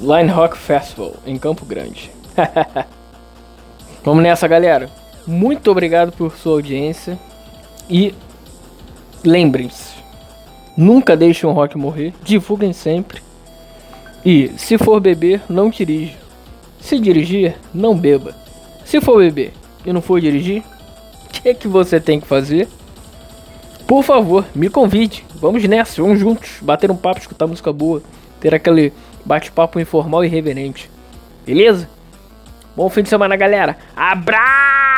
Line 0.00 0.30
Rock 0.30 0.56
Festival 0.56 1.14
em 1.26 1.38
Campo 1.38 1.64
Grande. 1.64 2.10
Vamos 4.04 4.22
nessa, 4.22 4.48
galera. 4.48 4.99
Muito 5.26 5.70
obrigado 5.70 6.12
por 6.12 6.36
sua 6.36 6.54
audiência 6.54 7.18
e 7.88 8.14
lembrem-se, 9.24 9.94
nunca 10.76 11.16
deixem 11.16 11.48
o 11.48 11.52
rock 11.52 11.76
morrer, 11.76 12.14
divulguem 12.22 12.72
sempre. 12.72 13.22
E 14.24 14.50
se 14.56 14.76
for 14.76 15.00
beber, 15.00 15.42
não 15.48 15.70
dirija. 15.70 16.18
Se 16.80 16.98
dirigir, 16.98 17.56
não 17.72 17.96
beba. 17.96 18.34
Se 18.84 19.00
for 19.00 19.18
beber 19.18 19.52
e 19.84 19.92
não 19.92 20.02
for 20.02 20.20
dirigir, 20.20 20.62
que 21.40 21.48
é 21.48 21.54
que 21.54 21.66
você 21.66 21.98
tem 22.00 22.20
que 22.20 22.26
fazer? 22.26 22.68
Por 23.86 24.02
favor, 24.02 24.44
me 24.54 24.68
convide. 24.68 25.24
Vamos 25.34 25.64
nessa, 25.64 26.02
vamos 26.02 26.20
juntos, 26.20 26.58
bater 26.60 26.90
um 26.90 26.96
papo, 26.96 27.20
escutar 27.20 27.46
música 27.46 27.72
boa, 27.72 28.02
ter 28.38 28.54
aquele 28.54 28.92
bate-papo 29.24 29.80
informal 29.80 30.24
e 30.24 30.28
reverente. 30.28 30.90
Beleza? 31.44 31.88
Bom 32.76 32.88
fim 32.88 33.02
de 33.02 33.08
semana, 33.08 33.36
galera. 33.36 33.76
Abraço! 33.96 34.89